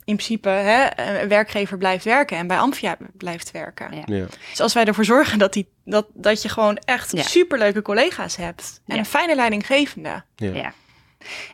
in 0.03 0.15
principe 0.15 0.49
hè, 0.49 0.87
een 1.21 1.27
werkgever 1.27 1.77
blijft 1.77 2.03
werken 2.03 2.37
en 2.37 2.47
bij 2.47 2.57
Amphia 2.57 2.97
blijft 3.17 3.51
werken. 3.51 3.95
Ja. 3.95 4.15
Ja. 4.15 4.25
Dus 4.49 4.59
als 4.59 4.73
wij 4.73 4.85
ervoor 4.85 5.05
zorgen 5.05 5.39
dat, 5.39 5.53
die, 5.53 5.67
dat, 5.85 6.07
dat 6.13 6.41
je 6.41 6.49
gewoon 6.49 6.77
echt 6.77 7.11
Ja. 7.11 7.21
superleuke 7.23 7.81
collega's 7.81 8.35
hebt 8.35 8.81
en 8.85 8.93
Ja. 8.95 8.99
een 8.99 9.05
fijne 9.05 9.35
leidinggevende. 9.35 10.23
Ja. 10.35 10.73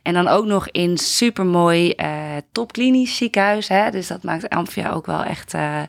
En 0.03 0.13
dan 0.13 0.27
ook 0.27 0.45
nog 0.45 0.69
in 0.69 0.97
supermooi 0.97 1.91
eh 1.91 2.21
topklinisch 2.51 3.15
ziekenhuis. 3.15 3.67
Hè? 3.67 3.91
Dus 3.91 4.07
dat 4.07 4.23
maakt 4.23 4.49
Amphia 4.49 4.91
ook 4.91 5.05
wel 5.05 5.23
echt... 5.23 5.53
eh, 5.53 5.81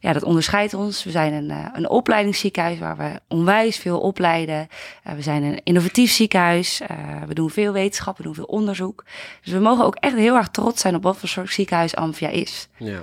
ja, 0.00 0.12
dat 0.12 0.22
onderscheidt 0.22 0.74
ons. 0.74 1.04
We 1.04 1.10
zijn 1.10 1.32
een, 1.32 1.50
eh, 1.50 1.66
een 1.72 1.88
opleidingsziekenhuis 1.88 2.78
waar 2.78 2.96
we 2.96 3.20
onwijs 3.28 3.76
veel 3.76 4.00
opleiden. 4.00 4.68
We 5.16 5.22
zijn 5.22 5.42
een 5.42 5.60
innovatief 5.64 6.10
ziekenhuis. 6.10 6.80
We 7.26 7.34
doen 7.34 7.50
veel 7.50 7.72
wetenschap, 7.72 8.16
we 8.16 8.22
doen 8.22 8.34
veel 8.34 8.44
onderzoek. 8.44 9.04
Dus 9.42 9.52
we 9.52 9.58
mogen 9.58 9.84
ook 9.84 9.94
echt 9.94 10.16
heel 10.16 10.36
erg 10.36 10.48
trots 10.48 10.80
zijn 10.80 10.94
op 10.94 11.02
wat 11.02 11.16
voor 11.16 11.28
soort 11.28 11.52
ziekenhuis 11.52 11.96
Amphia 11.96 12.28
is. 12.28 12.68
Ja. 12.76 13.00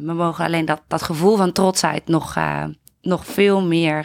We 0.00 0.12
mogen 0.12 0.44
alleen 0.44 0.64
dat, 0.64 0.82
dat 0.88 1.02
gevoel 1.02 1.36
van 1.36 1.52
trotsheid 1.52 2.08
nog, 2.08 2.36
nog 3.02 3.26
veel 3.26 3.62
meer 3.62 4.04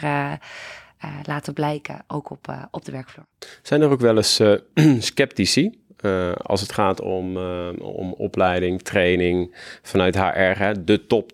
laten 1.22 1.52
blijken, 1.54 2.04
ook 2.06 2.30
op, 2.30 2.48
eh, 2.48 2.62
op 2.70 2.84
de 2.84 2.92
werkvloer. 2.92 3.24
Zijn 3.62 3.80
er 3.82 3.90
ook 3.90 4.00
wel 4.00 4.16
eens 4.16 4.38
eh, 4.40 4.52
sceptici 4.98 5.78
eh, 5.96 6.32
als 6.32 6.60
het 6.60 6.72
gaat 6.72 7.00
om, 7.00 7.36
eh, 7.36 7.68
om 7.78 8.12
opleiding, 8.12 8.82
training 8.82 9.54
vanuit 9.82 10.14
HR, 10.16 10.58
hè, 10.62 10.84
de 10.84 11.06
top 11.06 11.32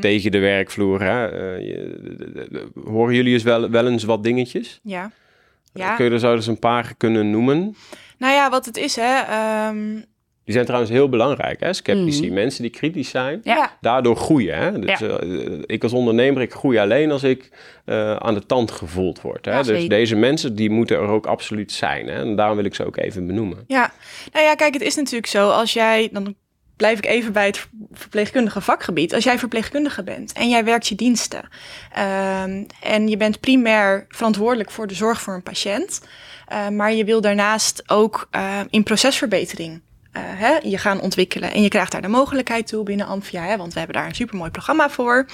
tegen 0.00 0.30
de 0.30 0.38
werkvloer? 0.38 1.02
Hè? 1.02 1.26
Eh, 1.28 1.66
je- 1.66 1.98
de- 2.18 2.32
de- 2.32 2.48
de- 2.50 2.80
horen 2.90 3.14
jullie 3.14 3.32
eens 3.32 3.42
wel, 3.42 3.70
wel 3.70 3.86
eens 3.88 4.04
wat 4.04 4.22
dingetjes? 4.24 4.80
Ja. 4.82 5.10
Ja. 5.72 5.94
Kun 5.96 6.04
je 6.04 6.10
er 6.10 6.18
zo 6.18 6.34
eens 6.34 6.46
een 6.46 6.58
paar 6.58 6.94
kunnen 6.96 7.30
noemen? 7.30 7.76
Nou 8.18 8.32
ja, 8.34 8.50
wat 8.50 8.66
het 8.66 8.76
is, 8.76 8.96
hè. 8.96 9.20
ehm, 9.22 10.00
Die 10.48 10.56
zijn 10.56 10.66
trouwens 10.68 10.96
heel 10.96 11.08
belangrijk, 11.08 11.60
hè? 11.60 11.72
sceptici. 11.72 12.24
Mhm. 12.24 12.34
Mensen 12.34 12.62
die 12.62 12.70
kritisch 12.70 13.08
zijn, 13.08 13.40
Ja. 13.44 13.76
daardoor 13.80 14.16
groeien. 14.16 14.58
Hè? 14.58 14.78
Dus, 14.78 14.98
Ja. 14.98 15.06
eh, 15.08 15.58
ik 15.66 15.82
als 15.82 15.92
ondernemer, 15.92 16.42
ik 16.42 16.52
groei 16.52 16.78
alleen 16.78 17.10
als 17.10 17.22
ik 17.22 17.50
eh, 17.84 18.16
aan 18.16 18.34
de 18.34 18.46
tand 18.46 18.70
gevoeld 18.70 19.20
word. 19.20 19.44
Hè? 19.44 19.50
Ja, 19.52 19.58
dus 19.58 19.66
zeker. 19.66 19.88
deze 19.88 20.16
mensen, 20.16 20.54
die 20.54 20.70
moeten 20.70 20.96
er 20.96 21.06
ook 21.06 21.26
absoluut 21.26 21.72
zijn. 21.72 22.06
Hè? 22.06 22.14
En 22.14 22.36
daarom 22.36 22.56
wil 22.56 22.64
ik 22.64 22.74
ze 22.74 22.86
ook 22.86 22.96
even 22.96 23.26
benoemen. 23.26 23.64
Ja, 23.66 23.92
nou 24.32 24.44
ja, 24.44 24.54
kijk, 24.54 24.72
het 24.72 24.82
is 24.82 24.94
natuurlijk 24.96 25.26
zo 25.26 25.48
als 25.50 25.72
jij, 25.72 26.08
dan 26.12 26.34
blijf 26.76 26.98
ik 26.98 27.06
even 27.06 27.32
bij 27.32 27.46
het 27.46 27.66
verpleegkundige 27.92 28.60
vakgebied. 28.60 29.14
Als 29.14 29.24
jij 29.24 29.38
verpleegkundige 29.38 30.02
bent 30.02 30.32
en 30.32 30.48
jij 30.48 30.64
werkt 30.64 30.86
je 30.88 30.94
diensten 30.94 31.48
ehm, 31.92 32.64
en 32.82 33.08
je 33.08 33.16
bent 33.16 33.40
primair 33.40 34.04
verantwoordelijk 34.08 34.70
voor 34.70 34.86
de 34.86 34.94
zorg 34.94 35.20
voor 35.20 35.34
een 35.34 35.42
patiënt, 35.42 36.00
eh, 36.46 36.68
maar 36.68 36.92
je 36.92 37.04
wil 37.04 37.20
daarnaast 37.20 37.82
ook 37.86 38.28
in 38.70 38.82
procesverbetering 38.82 39.80
hè, 40.22 40.56
je 40.62 40.78
gaan 40.78 41.00
ontwikkelen 41.00 41.52
en 41.52 41.62
je 41.62 41.68
krijgt 41.68 41.92
daar 41.92 42.02
de 42.02 42.08
mogelijkheid 42.08 42.66
toe 42.66 42.82
binnen 42.84 43.06
Amphia, 43.06 43.42
hè, 43.42 43.56
want 43.56 43.72
we 43.72 43.78
hebben 43.78 43.96
daar 43.96 44.06
een 44.06 44.14
supermooi 44.14 44.50
programma 44.50 44.90
voor. 44.90 45.26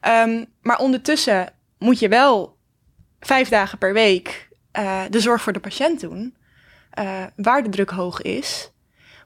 Ehm, 0.00 0.44
maar 0.62 0.78
ondertussen 0.78 1.52
moet 1.78 1.98
je 1.98 2.08
wel 2.08 2.56
vijf 3.20 3.48
dagen 3.48 3.78
per 3.78 3.92
week 3.92 4.48
eh, 4.72 5.02
de 5.10 5.20
zorg 5.20 5.42
voor 5.42 5.52
de 5.52 5.60
patiënt 5.60 6.00
doen 6.00 6.36
eh, 6.90 7.24
waar 7.36 7.62
de 7.62 7.68
druk 7.68 7.90
hoog 7.90 8.22
is, 8.22 8.70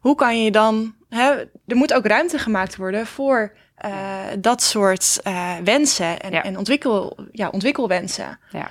hoe 0.00 0.14
kan 0.14 0.42
je 0.42 0.50
dan. 0.50 0.94
Hè, 1.09 1.31
er 1.66 1.76
moet 1.76 1.94
ook 1.94 2.07
ruimte 2.07 2.38
gemaakt 2.38 2.76
worden 2.76 3.07
voor 3.07 3.52
eh, 3.74 4.20
dat 4.38 4.62
soort 4.62 5.20
eh, 5.22 5.57
wensen 5.64 6.20
en, 6.20 6.33
Ja. 6.33 6.42
en 6.42 6.59
ontwikkel, 6.59 7.18
ja, 7.33 7.48
ontwikkelwensen. 7.48 8.38
Ja. 8.50 8.70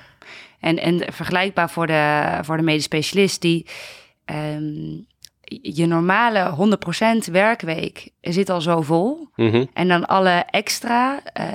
En, 0.60 0.78
en 0.78 1.12
vergelijkbaar 1.12 1.70
voor 1.70 1.86
de, 1.86 2.38
voor 2.42 2.56
de 2.56 2.62
medisch 2.62 2.84
specialist 2.84 3.40
die 3.40 3.66
ehm, 4.24 5.00
je 5.62 5.86
normale 5.86 6.54
100% 7.28 7.30
werkweek 7.32 8.10
zit 8.20 8.50
al 8.50 8.60
zo 8.60 8.80
vol. 8.80 9.28
Mhm. 9.36 9.64
En 9.72 9.88
dan 9.88 10.06
alle 10.06 10.44
extra 10.50 11.20
eh, 11.22 11.46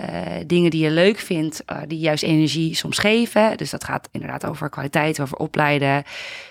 dingen 0.46 0.72
die 0.72 0.84
je 0.84 0.92
leuk 0.92 1.20
vindt, 1.20 1.66
eh, 1.66 1.78
die 1.88 2.00
juist 2.00 2.24
energie 2.24 2.76
soms 2.76 2.98
geven. 2.98 3.58
Dus 3.58 3.70
dat 3.70 3.84
gaat 3.84 4.10
inderdaad 4.12 4.46
over 4.46 4.70
kwaliteit, 4.70 5.20
over 5.20 5.38
opleiden. 5.38 6.04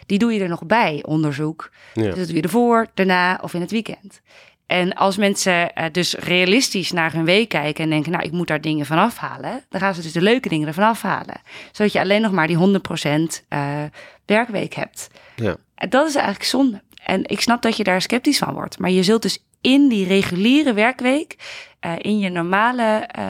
Die 0.06 0.18
doe 0.18 0.32
je 0.32 0.40
er 0.40 0.48
nog 0.48 0.66
bij, 0.66 1.02
onderzoek. 1.06 1.70
Ja. 1.94 2.02
Dus 2.02 2.14
dat 2.14 2.26
doe 2.26 2.36
je 2.36 2.42
ervoor, 2.42 2.86
daarna 2.94 3.38
of 3.42 3.54
in 3.54 3.60
het 3.60 3.70
weekend. 3.70 4.20
En 4.66 4.94
als 4.94 5.16
mensen 5.16 5.72
eh, 5.72 5.84
dus 5.92 6.14
realistisch 6.14 6.92
naar 6.92 7.12
hun 7.12 7.24
week 7.24 7.48
kijken 7.48 7.84
en 7.84 7.90
denken, 7.90 8.12
nou, 8.12 8.24
ik 8.24 8.32
moet 8.32 8.46
daar 8.46 8.60
dingen 8.60 8.86
van 8.86 8.98
afhalen, 8.98 9.64
dan 9.68 9.80
gaan 9.80 9.94
ze 9.94 10.02
dus 10.02 10.12
de 10.12 10.22
leuke 10.22 10.48
dingen 10.48 10.68
ervan 10.68 10.84
afhalen. 10.84 11.40
Zodat 11.72 11.92
je 11.92 12.00
alleen 12.00 12.20
nog 12.20 12.32
maar 12.32 12.46
die 12.46 12.56
100% 12.56 13.44
eh, 13.48 13.82
werkweek 14.26 14.74
hebt. 14.74 15.08
Ja. 15.36 15.56
En 15.74 15.88
dat 15.88 16.08
is 16.08 16.14
eigenlijk 16.14 16.44
zonde. 16.44 16.82
En 17.06 17.24
ik 17.24 17.40
snap 17.40 17.62
dat 17.62 17.76
je 17.76 17.84
daar 17.84 18.02
sceptisch 18.02 18.38
van 18.38 18.54
wordt. 18.54 18.78
Maar 18.78 18.90
je 18.90 19.02
zult 19.02 19.22
dus 19.22 19.44
in 19.60 19.88
die 19.88 20.06
reguliere 20.06 20.72
werkweek, 20.72 21.36
eh, 21.80 21.92
in 21.98 22.18
je 22.18 22.28
normale 22.28 23.06
eh, 23.06 23.24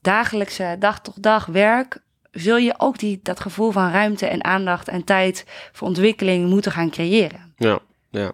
dagelijkse 0.00 0.76
dag 0.78 1.00
tot 1.00 1.22
dag 1.22 1.46
werk, 1.46 1.98
zul 2.30 2.56
je 2.56 2.74
ook 2.78 2.98
die, 2.98 3.20
dat 3.22 3.40
gevoel 3.40 3.70
van 3.70 3.90
ruimte 3.90 4.26
en 4.26 4.44
aandacht 4.44 4.88
en 4.88 5.04
tijd 5.04 5.44
voor 5.72 5.88
ontwikkeling 5.88 6.48
moeten 6.48 6.72
gaan 6.72 6.90
creëren. 6.90 7.54
Ja, 7.56 7.78
ja. 8.10 8.32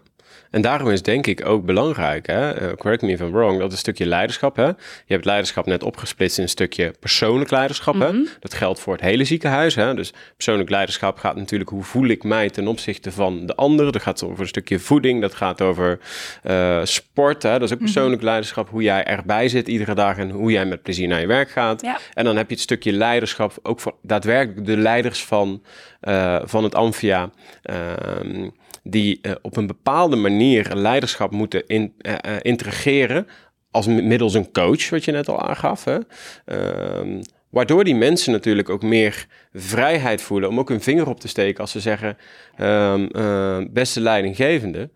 En 0.51 0.61
daarom 0.61 0.91
is 0.91 1.03
denk 1.03 1.27
ik 1.27 1.47
ook 1.47 1.65
belangrijk, 1.65 2.27
hè? 2.27 2.51
eh, 2.51 2.73
correct 2.77 3.03
me 3.03 3.13
if 3.13 3.21
I'm 3.21 3.33
wrong, 3.33 3.59
dat 3.59 3.73
een 3.73 3.79
stukje 3.79 4.07
leiderschap. 4.07 4.57
Hè? 4.57 4.67
Je 4.67 4.75
hebt 5.07 5.25
leiderschap 5.25 5.67
net 5.67 5.83
opgesplitst 5.83 6.37
in 6.37 6.43
een 6.43 6.49
stukje 6.49 6.95
persoonlijk 7.01 7.51
leiderschap. 7.51 7.99
hè? 7.99 8.11
Dat 8.41 8.55
geldt 8.55 8.81
voor 8.81 8.93
het 8.93 9.03
hele 9.03 9.25
ziekenhuis. 9.25 9.75
Hè? 9.75 9.95
Dus 9.95 10.13
persoonlijk 10.35 10.71
leiderschap 10.71 11.19
gaat 11.19 11.37
natuurlijk 11.37 11.71
hoe 11.71 11.83
voel 11.83 12.07
ik 12.07 12.25
mij 12.25 12.51
ten 12.51 12.67
opzichte 12.67 13.13
van 13.13 13.47
de 13.47 13.55
ander. 13.55 13.93
Dat 13.93 14.03
gaat 14.03 14.23
over 14.25 14.41
een 14.41 14.49
stukje 14.49 14.79
voeding, 14.79 15.21
dat 15.21 15.35
gaat 15.35 15.61
over 15.63 15.99
eh, 16.43 16.81
sport. 16.85 17.43
Hè? 17.43 17.53
Dat 17.53 17.63
is 17.63 17.73
ook 17.73 17.79
persoonlijk 17.79 18.23
leiderschap, 18.23 18.71
hoe 18.71 18.83
jij 18.83 19.05
erbij 19.05 19.49
zit 19.49 19.69
iedere 19.69 19.95
dag 19.95 20.19
en 20.19 20.31
hoe 20.31 20.51
jij 20.51 20.65
met 20.67 20.83
plezier 20.83 21.09
naar 21.09 21.21
je 21.21 21.27
werk 21.27 21.51
gaat. 21.51 21.83
Ja. 21.83 21.99
En 22.15 22.25
dan 22.25 22.37
heb 22.37 22.49
je 22.49 22.55
het 22.55 22.63
stukje 22.63 22.93
leiderschap 22.93 23.53
ook 23.63 23.81
voor 23.81 23.95
daadwerkelijk 24.03 24.67
de 24.67 24.77
leiders 24.77 25.25
van, 25.25 25.63
eh, 26.07 26.41
van 26.45 26.65
het 26.65 26.75
Amphia. 26.75 27.31
ehm, 27.63 28.49
die 28.83 29.19
eh, 29.23 29.33
op 29.43 29.57
een 29.57 29.67
bepaalde 29.67 30.17
manier 30.17 30.71
leiderschap 30.75 31.31
moeten 31.31 31.67
in, 31.67 31.95
eh, 31.99 32.37
integreren. 32.43 33.27
Als 33.71 33.87
middels 33.87 34.35
een 34.35 34.53
coach, 34.53 34.91
wat 34.91 35.05
je 35.05 35.13
net 35.13 35.29
al 35.29 35.43
aangaf. 35.43 35.85
Hè? 35.85 35.99
Ehm, 36.45 37.23
waardoor 37.51 37.85
die 37.85 37.95
mensen 37.95 38.33
natuurlijk 38.33 38.69
ook 38.69 38.83
meer 38.83 39.27
vrijheid 39.53 40.23
voelen 40.23 40.49
om 40.49 40.59
ook 40.59 40.69
hun 40.69 40.81
vinger 40.81 41.09
op 41.09 41.21
te 41.21 41.29
steken 41.29 41.61
als 41.61 41.71
ze 41.71 41.81
zeggen: 41.81 42.17
ehm, 42.57 43.07
eh, 43.07 43.59
Beste 43.71 44.01
leidinggevende, 44.01 44.91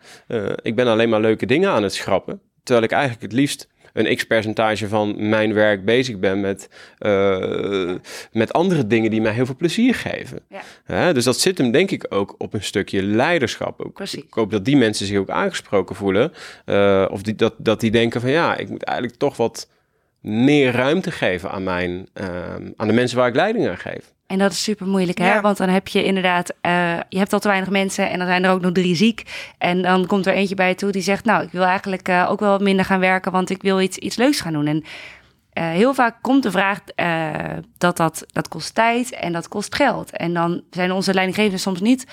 ik 0.62 0.74
ben 0.74 0.86
alleen 0.86 1.08
maar 1.08 1.20
leuke 1.20 1.46
dingen 1.46 1.70
aan 1.70 1.82
het 1.82 1.94
schrappen. 1.94 2.40
Terwijl 2.62 2.86
ik 2.86 2.92
eigenlijk 2.92 3.22
het 3.22 3.32
liefst 3.32 3.68
een 3.92 4.16
x 4.16 4.24
percentage 4.24 4.88
van 4.88 5.28
mijn 5.28 5.54
werk 5.54 5.84
bezig 5.84 6.18
ben 6.18 6.40
met, 6.40 6.68
uh, 6.98 7.94
met 8.32 8.52
andere 8.52 8.86
dingen 8.86 9.10
die 9.10 9.20
mij 9.20 9.32
heel 9.32 9.46
veel 9.46 9.56
plezier 9.56 9.94
geven. 9.94 10.40
Ja. 10.86 11.12
dus 11.12 11.24
dat 11.24 11.38
zit 11.38 11.58
hem 11.58 11.70
denk 11.70 11.90
ik 11.90 12.06
ook 12.08 12.34
op 12.38 12.54
een 12.54 12.62
stukje 12.62 13.02
leiderschap. 13.02 13.80
Ook. 13.80 13.92
Precies. 13.92 14.22
Ik 14.22 14.34
hoop 14.34 14.50
dat 14.50 14.64
die 14.64 14.76
mensen 14.76 15.06
zich 15.06 15.18
ook 15.18 15.30
aangesproken 15.30 15.96
voelen. 15.96 16.32
Uh, 16.66 17.06
of 17.10 17.22
die, 17.22 17.34
dat, 17.34 17.54
dat 17.58 17.80
die 17.80 17.90
denken 17.90 18.20
van 18.20 18.30
ja, 18.30 18.56
ik 18.56 18.68
moet 18.68 18.82
eigenlijk 18.82 19.18
toch 19.18 19.36
wat 19.36 19.68
meer 20.20 20.72
ruimte 20.72 21.10
geven 21.10 21.50
aan, 21.50 21.62
mijn, 21.62 22.08
uh, 22.20 22.54
aan 22.76 22.86
de 22.86 22.92
mensen 22.92 23.18
waar 23.18 23.28
ik 23.28 23.34
leiding 23.34 23.68
aan 23.68 23.78
geef. 23.78 24.14
En 24.30 24.38
dat 24.38 24.52
is 24.52 24.62
super 24.62 24.86
moeilijk, 24.86 25.18
hè? 25.18 25.32
Ja. 25.32 25.40
Want 25.40 25.56
dan 25.56 25.68
heb 25.68 25.88
je 25.88 26.04
inderdaad, 26.04 26.54
uh, 26.66 26.96
je 27.08 27.18
hebt 27.18 27.32
al 27.32 27.38
te 27.38 27.48
weinig 27.48 27.70
mensen 27.70 28.10
en 28.10 28.18
dan 28.18 28.26
zijn 28.26 28.44
er 28.44 28.50
ook 28.50 28.60
nog 28.60 28.72
drie 28.72 28.94
ziek. 28.94 29.50
En 29.58 29.82
dan 29.82 30.06
komt 30.06 30.26
er 30.26 30.34
eentje 30.34 30.54
bij 30.54 30.68
je 30.68 30.74
toe 30.74 30.90
die 30.90 31.02
zegt, 31.02 31.24
nou, 31.24 31.44
ik 31.44 31.52
wil 31.52 31.62
eigenlijk 31.62 32.08
uh, 32.08 32.26
ook 32.30 32.40
wel 32.40 32.58
minder 32.58 32.84
gaan 32.84 33.00
werken, 33.00 33.32
want 33.32 33.50
ik 33.50 33.62
wil 33.62 33.80
iets, 33.80 33.96
iets 33.96 34.16
leuks 34.16 34.40
gaan 34.40 34.52
doen. 34.52 34.66
En 34.66 34.76
uh, 34.76 34.84
heel 35.70 35.94
vaak 35.94 36.16
komt 36.20 36.42
de 36.42 36.50
vraag 36.50 36.80
dat, 37.78 37.96
dat 37.96 38.24
dat 38.32 38.48
kost 38.48 38.74
tijd 38.74 39.12
en 39.12 39.32
dat 39.32 39.48
kost 39.48 39.74
geld. 39.74 40.10
En 40.10 40.34
dan 40.34 40.62
zijn 40.70 40.92
onze 40.92 41.14
leidinggevenden 41.14 41.60
soms 41.60 41.80
niet 41.80 42.06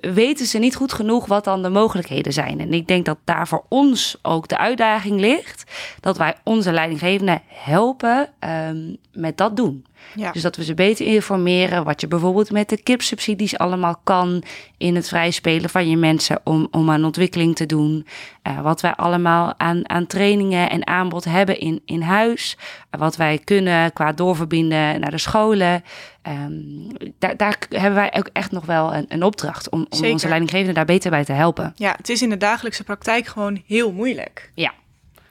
weten 0.00 0.46
ze 0.46 0.58
niet 0.58 0.74
goed 0.76 0.92
genoeg 0.92 1.26
wat 1.26 1.44
dan 1.44 1.62
de 1.62 1.68
mogelijkheden 1.68 2.32
zijn. 2.32 2.60
En 2.60 2.72
ik 2.72 2.86
denk 2.86 3.04
dat 3.04 3.18
daar 3.24 3.48
voor 3.48 3.64
ons 3.68 4.18
ook 4.22 4.48
de 4.48 4.58
uitdaging 4.58 5.20
ligt. 5.20 5.70
Dat 6.00 6.16
wij 6.16 6.34
onze 6.44 6.72
leidinggevenden 6.72 7.42
helpen 7.46 8.28
um, 8.68 8.96
met 9.12 9.36
dat 9.36 9.56
doen. 9.56 9.84
Ja. 10.14 10.32
Dus 10.32 10.42
dat 10.42 10.56
we 10.56 10.64
ze 10.64 10.74
beter 10.74 11.06
informeren 11.06 11.84
wat 11.84 12.00
je 12.00 12.08
bijvoorbeeld 12.08 12.50
met 12.50 12.68
de 12.68 12.82
kipsubsidies 12.82 13.58
allemaal 13.58 14.00
kan 14.04 14.42
in 14.78 14.94
het 14.94 15.08
vrijspelen 15.08 15.70
van 15.70 15.88
je 15.88 15.96
mensen 15.96 16.40
om, 16.44 16.68
om 16.70 16.90
aan 16.90 17.04
ontwikkeling 17.04 17.56
te 17.56 17.66
doen. 17.66 18.06
Uh, 18.48 18.60
wat 18.60 18.80
wij 18.80 18.94
allemaal 18.94 19.54
aan, 19.56 19.88
aan 19.88 20.06
trainingen 20.06 20.70
en 20.70 20.86
aanbod 20.86 21.24
hebben 21.24 21.58
in, 21.58 21.82
in 21.84 22.00
huis. 22.00 22.56
Uh, 22.58 23.00
wat 23.00 23.16
wij 23.16 23.38
kunnen 23.38 23.92
qua 23.92 24.12
doorverbinden 24.12 25.00
naar 25.00 25.10
de 25.10 25.18
scholen. 25.18 25.84
Um, 26.28 26.86
daar, 27.18 27.36
daar 27.36 27.58
hebben 27.68 27.94
wij 27.94 28.14
ook 28.16 28.28
echt 28.32 28.50
nog 28.50 28.66
wel 28.66 28.94
een, 28.94 29.04
een 29.08 29.22
opdracht 29.22 29.68
om, 29.68 29.86
om 29.88 30.04
onze 30.10 30.28
leidinggevenden 30.28 30.74
daar 30.74 30.84
beter 30.84 31.10
bij 31.10 31.24
te 31.24 31.32
helpen. 31.32 31.72
Ja, 31.76 31.94
het 31.96 32.08
is 32.08 32.22
in 32.22 32.30
de 32.30 32.36
dagelijkse 32.36 32.84
praktijk 32.84 33.26
gewoon 33.26 33.62
heel 33.66 33.92
moeilijk. 33.92 34.52
Ja. 34.54 34.72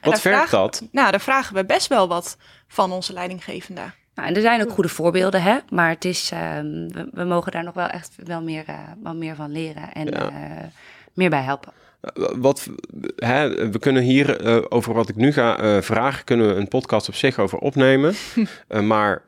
wat 0.02 0.22
vergt 0.22 0.52
dat? 0.52 0.84
Nou, 0.92 1.12
daar 1.12 1.22
vragen 1.22 1.56
we 1.56 1.66
best 1.66 1.88
wel 1.88 2.08
wat 2.08 2.38
van 2.68 2.92
onze 2.92 3.14
leidinggevenden. 3.14 3.94
Nou, 4.20 4.32
en 4.32 4.38
er 4.38 4.42
zijn 4.42 4.62
ook 4.62 4.72
goede 4.72 4.90
voorbeelden, 4.90 5.42
hè? 5.42 5.58
maar 5.70 5.90
het 5.90 6.06
is, 6.06 6.32
uh, 6.34 6.40
we, 6.60 7.10
we, 7.12 7.24
mogen 7.24 7.52
daar 7.52 7.64
nog 7.64 7.74
wel 7.74 7.88
echt 7.88 8.16
wel 8.24 8.42
meer, 8.42 8.64
uh, 8.70 8.80
wel 9.04 9.16
meer 9.16 9.36
van 9.36 9.52
leren 9.52 9.94
en 9.94 10.08
ja. 10.08 10.32
uh, 10.32 10.64
meer 11.14 11.30
bij 11.30 11.42
helpen. 11.42 11.72
Wat, 12.36 12.68
hè, 13.16 13.70
we 13.70 13.80
kunnen 13.80 14.04
hier 14.04 14.72
over 14.72 14.94
wat 14.94 15.10
ik 15.10 15.16
nu 15.16 15.32
ga 15.32 15.82
vragen, 15.82 16.26
kunnen 16.26 16.48
we 16.48 16.54
een 16.54 16.68
podcast 16.68 17.08
op 17.08 17.16
zich 17.16 17.40
over 17.40 17.58
opnemen. 17.58 18.14
maar 18.94 19.24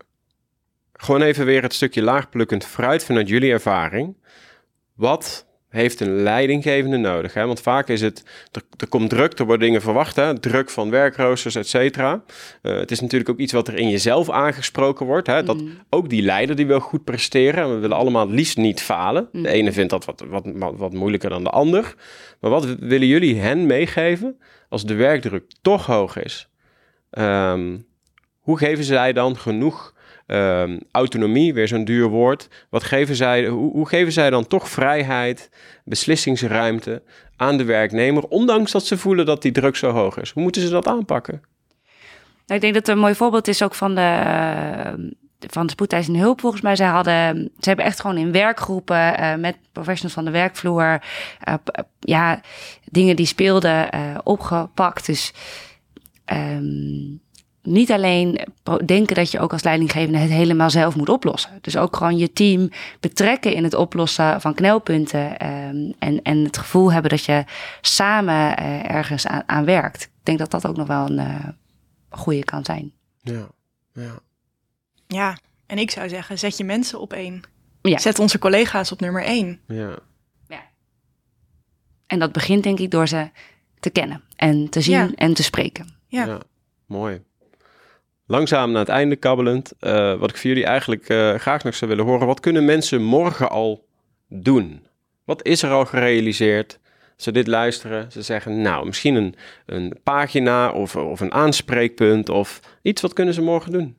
gewoon 0.93 1.21
even 1.21 1.45
weer 1.45 1.61
het 1.61 1.73
stukje 1.73 2.01
laagplukkend 2.01 2.65
fruit 2.65 3.03
vanuit 3.03 3.27
jullie 3.27 3.51
ervaring. 3.51 4.17
Wat 4.93 5.45
heeft 5.71 5.99
een 5.99 6.21
leidinggevende 6.23 6.97
nodig. 6.97 7.33
Hè? 7.33 7.45
Want 7.45 7.61
vaak 7.61 7.87
is 7.87 8.01
het, 8.01 8.23
er, 8.51 8.61
er 8.77 8.87
komt 8.87 9.09
druk, 9.09 9.39
er 9.39 9.45
worden 9.45 9.65
dingen 9.65 9.81
verwacht, 9.81 10.15
hè? 10.15 10.39
druk 10.39 10.69
van 10.69 10.89
werkroosters, 10.89 11.55
et 11.55 11.67
cetera. 11.67 12.23
Uh, 12.61 12.77
het 12.77 12.91
is 12.91 12.99
natuurlijk 12.99 13.29
ook 13.29 13.37
iets 13.37 13.53
wat 13.53 13.67
er 13.67 13.77
in 13.77 13.89
jezelf 13.89 14.29
aangesproken 14.29 15.05
wordt. 15.05 15.27
Hè? 15.27 15.43
Dat 15.43 15.59
Mm. 15.61 15.77
ook 15.89 16.09
die 16.09 16.21
leider 16.21 16.55
die 16.55 16.65
wil 16.67 16.79
goed 16.79 17.03
presteren. 17.03 17.63
En 17.63 17.73
we 17.73 17.79
willen 17.79 17.97
allemaal 17.97 18.27
het 18.27 18.35
liefst 18.35 18.57
niet 18.57 18.81
falen. 18.81 19.29
Mm. 19.31 19.43
De 19.43 19.49
ene 19.49 19.71
vindt 19.71 19.89
dat 19.89 20.05
wat, 20.05 20.23
wat, 20.27 20.43
wat, 20.53 20.73
wat 20.77 20.93
moeilijker 20.93 21.29
dan 21.29 21.43
de 21.43 21.49
ander. 21.49 21.95
Maar 22.39 22.51
wat 22.51 22.65
willen 22.79 23.07
jullie 23.07 23.39
hen 23.39 23.65
meegeven 23.65 24.39
als 24.69 24.85
de 24.85 24.93
werkdruk 24.93 25.51
toch 25.61 25.85
hoog 25.85 26.17
is? 26.17 26.49
Um, 27.11 27.85
hoe 28.39 28.57
geven 28.57 28.83
zij 28.83 29.13
dan 29.13 29.37
genoeg 29.37 29.93
Um, 30.33 30.79
autonomie, 30.91 31.53
weer 31.53 31.67
zo'n 31.67 31.83
duur 31.83 32.07
woord. 32.07 32.47
Wat 32.69 32.83
geven 32.83 33.15
zij, 33.15 33.47
hoe, 33.47 33.71
hoe, 33.71 33.87
geven 33.87 34.11
zij 34.11 34.29
dan 34.29 34.47
toch 34.47 34.69
vrijheid, 34.69 35.49
beslissingsruimte 35.85 37.01
aan 37.35 37.57
de 37.57 37.63
werknemer, 37.63 38.23
ondanks 38.23 38.71
dat 38.71 38.85
ze 38.85 38.97
voelen 38.97 39.25
dat 39.25 39.41
die 39.41 39.51
druk 39.51 39.75
zo 39.75 39.91
hoog 39.91 40.17
is? 40.17 40.31
Hoe 40.31 40.43
moeten 40.43 40.61
ze 40.61 40.69
dat 40.69 40.87
aanpakken? 40.87 41.41
Nou, 42.45 42.59
ik 42.59 42.61
denk 42.61 42.73
dat 42.73 42.87
een 42.87 42.99
mooi 42.99 43.15
voorbeeld 43.15 43.47
is 43.47 43.63
ook 43.63 43.75
van 43.75 43.95
de, 43.95 45.11
van 45.39 45.65
de 45.65 45.71
spoedeisende 45.71 46.19
hulp. 46.19 46.39
Volgens 46.39 46.61
mij, 46.61 46.75
zij 46.75 46.87
hadden, 46.87 47.51
ze 47.59 47.67
hebben 47.67 47.85
echt 47.85 47.99
gewoon 48.01 48.17
in 48.17 48.31
werkgroepen 48.31 49.19
uh, 49.19 49.35
met 49.35 49.57
professionals 49.71 50.13
van 50.13 50.25
de 50.25 50.31
werkvloer, 50.31 51.03
uh, 51.47 51.53
ja, 51.99 52.41
dingen 52.91 53.15
die 53.15 53.25
speelden 53.25 53.89
opgepakt. 54.23 55.05
Dus. 55.05 55.33
Um, 56.33 57.21
niet 57.63 57.91
alleen 57.91 58.47
denken 58.85 59.15
dat 59.15 59.31
je 59.31 59.39
ook 59.39 59.51
als 59.51 59.63
leidinggevende 59.63 60.17
het 60.17 60.29
helemaal 60.29 60.69
zelf 60.69 60.95
moet 60.95 61.09
oplossen. 61.09 61.57
Dus 61.61 61.77
ook 61.77 61.95
gewoon 61.95 62.17
je 62.17 62.33
team 62.33 62.69
betrekken 62.99 63.53
in 63.53 63.63
het 63.63 63.73
oplossen 63.73 64.41
van 64.41 64.53
knelpunten. 64.53 65.47
Um, 65.47 65.93
en, 65.99 66.21
en 66.21 66.43
het 66.43 66.57
gevoel 66.57 66.91
hebben 66.91 67.11
dat 67.11 67.25
je 67.25 67.43
samen 67.81 68.59
uh, 68.59 68.89
ergens 68.89 69.27
aan, 69.27 69.43
aan, 69.45 69.65
werkt. 69.65 70.03
Ik 70.03 70.09
denk 70.23 70.37
dat 70.37 70.51
dat 70.51 70.67
ook 70.67 70.75
nog 70.75 70.87
wel 70.87 71.09
een 71.09 71.17
uh, 71.17 71.45
goede 72.09 72.43
kan 72.43 72.65
zijn. 72.65 72.91
Ja, 73.21 73.47
ja. 73.93 74.19
Ja, 75.07 75.37
en 75.65 75.77
ik 75.77 75.91
zou 75.91 76.09
zeggen, 76.09 76.39
zet 76.39 76.57
je 76.57 76.63
mensen 76.63 76.99
op 76.99 77.13
één. 77.13 77.41
Ja. 77.81 77.97
Zet 77.97 78.19
onze 78.19 78.39
collega's 78.39 78.91
op 78.91 78.99
nummer 78.99 79.23
één. 79.23 79.59
Ja. 79.67 79.95
ja. 80.47 80.61
En 82.07 82.19
dat 82.19 82.31
begint 82.31 82.63
denk 82.63 82.79
ik 82.79 82.91
door 82.91 83.07
ze 83.07 83.29
te 83.79 83.89
kennen 83.89 84.23
en 84.35 84.69
te 84.69 84.81
zien 84.81 84.95
Ja. 84.95 85.11
en 85.15 85.33
te 85.33 85.43
spreken. 85.43 85.87
Ja. 86.07 86.25
Ja, 86.25 86.39
mooi. 86.85 87.21
Langzaam 88.31 88.71
naar 88.71 88.79
het 88.79 88.89
einde 88.89 89.15
kabbelend. 89.15 89.73
Uh, 89.81 90.13
wat 90.15 90.29
ik 90.29 90.37
voor 90.37 90.49
jullie 90.49 90.65
eigenlijk 90.65 91.09
uh, 91.09 91.35
graag 91.35 91.63
nog 91.63 91.75
zou 91.75 91.91
willen 91.91 92.05
horen. 92.05 92.27
Wat 92.27 92.39
kunnen 92.39 92.65
mensen 92.65 93.03
morgen 93.03 93.49
al 93.49 93.85
doen? 94.27 94.85
Wat 95.23 95.45
is 95.45 95.63
er 95.63 95.71
al 95.71 95.85
gerealiseerd? 95.85 96.79
Ze 97.15 97.31
dit 97.31 97.47
luisteren, 97.47 98.11
ze 98.11 98.21
zeggen, 98.21 98.61
nou, 98.61 98.85
misschien 98.85 99.15
een, 99.15 99.35
een 99.65 99.99
pagina 100.03 100.71
of, 100.71 100.95
of 100.95 101.19
een 101.19 101.33
aanspreekpunt 101.33 102.29
of 102.29 102.59
iets. 102.81 103.01
Wat 103.01 103.13
kunnen 103.13 103.33
ze 103.33 103.41
morgen 103.41 103.71
doen? 103.71 103.97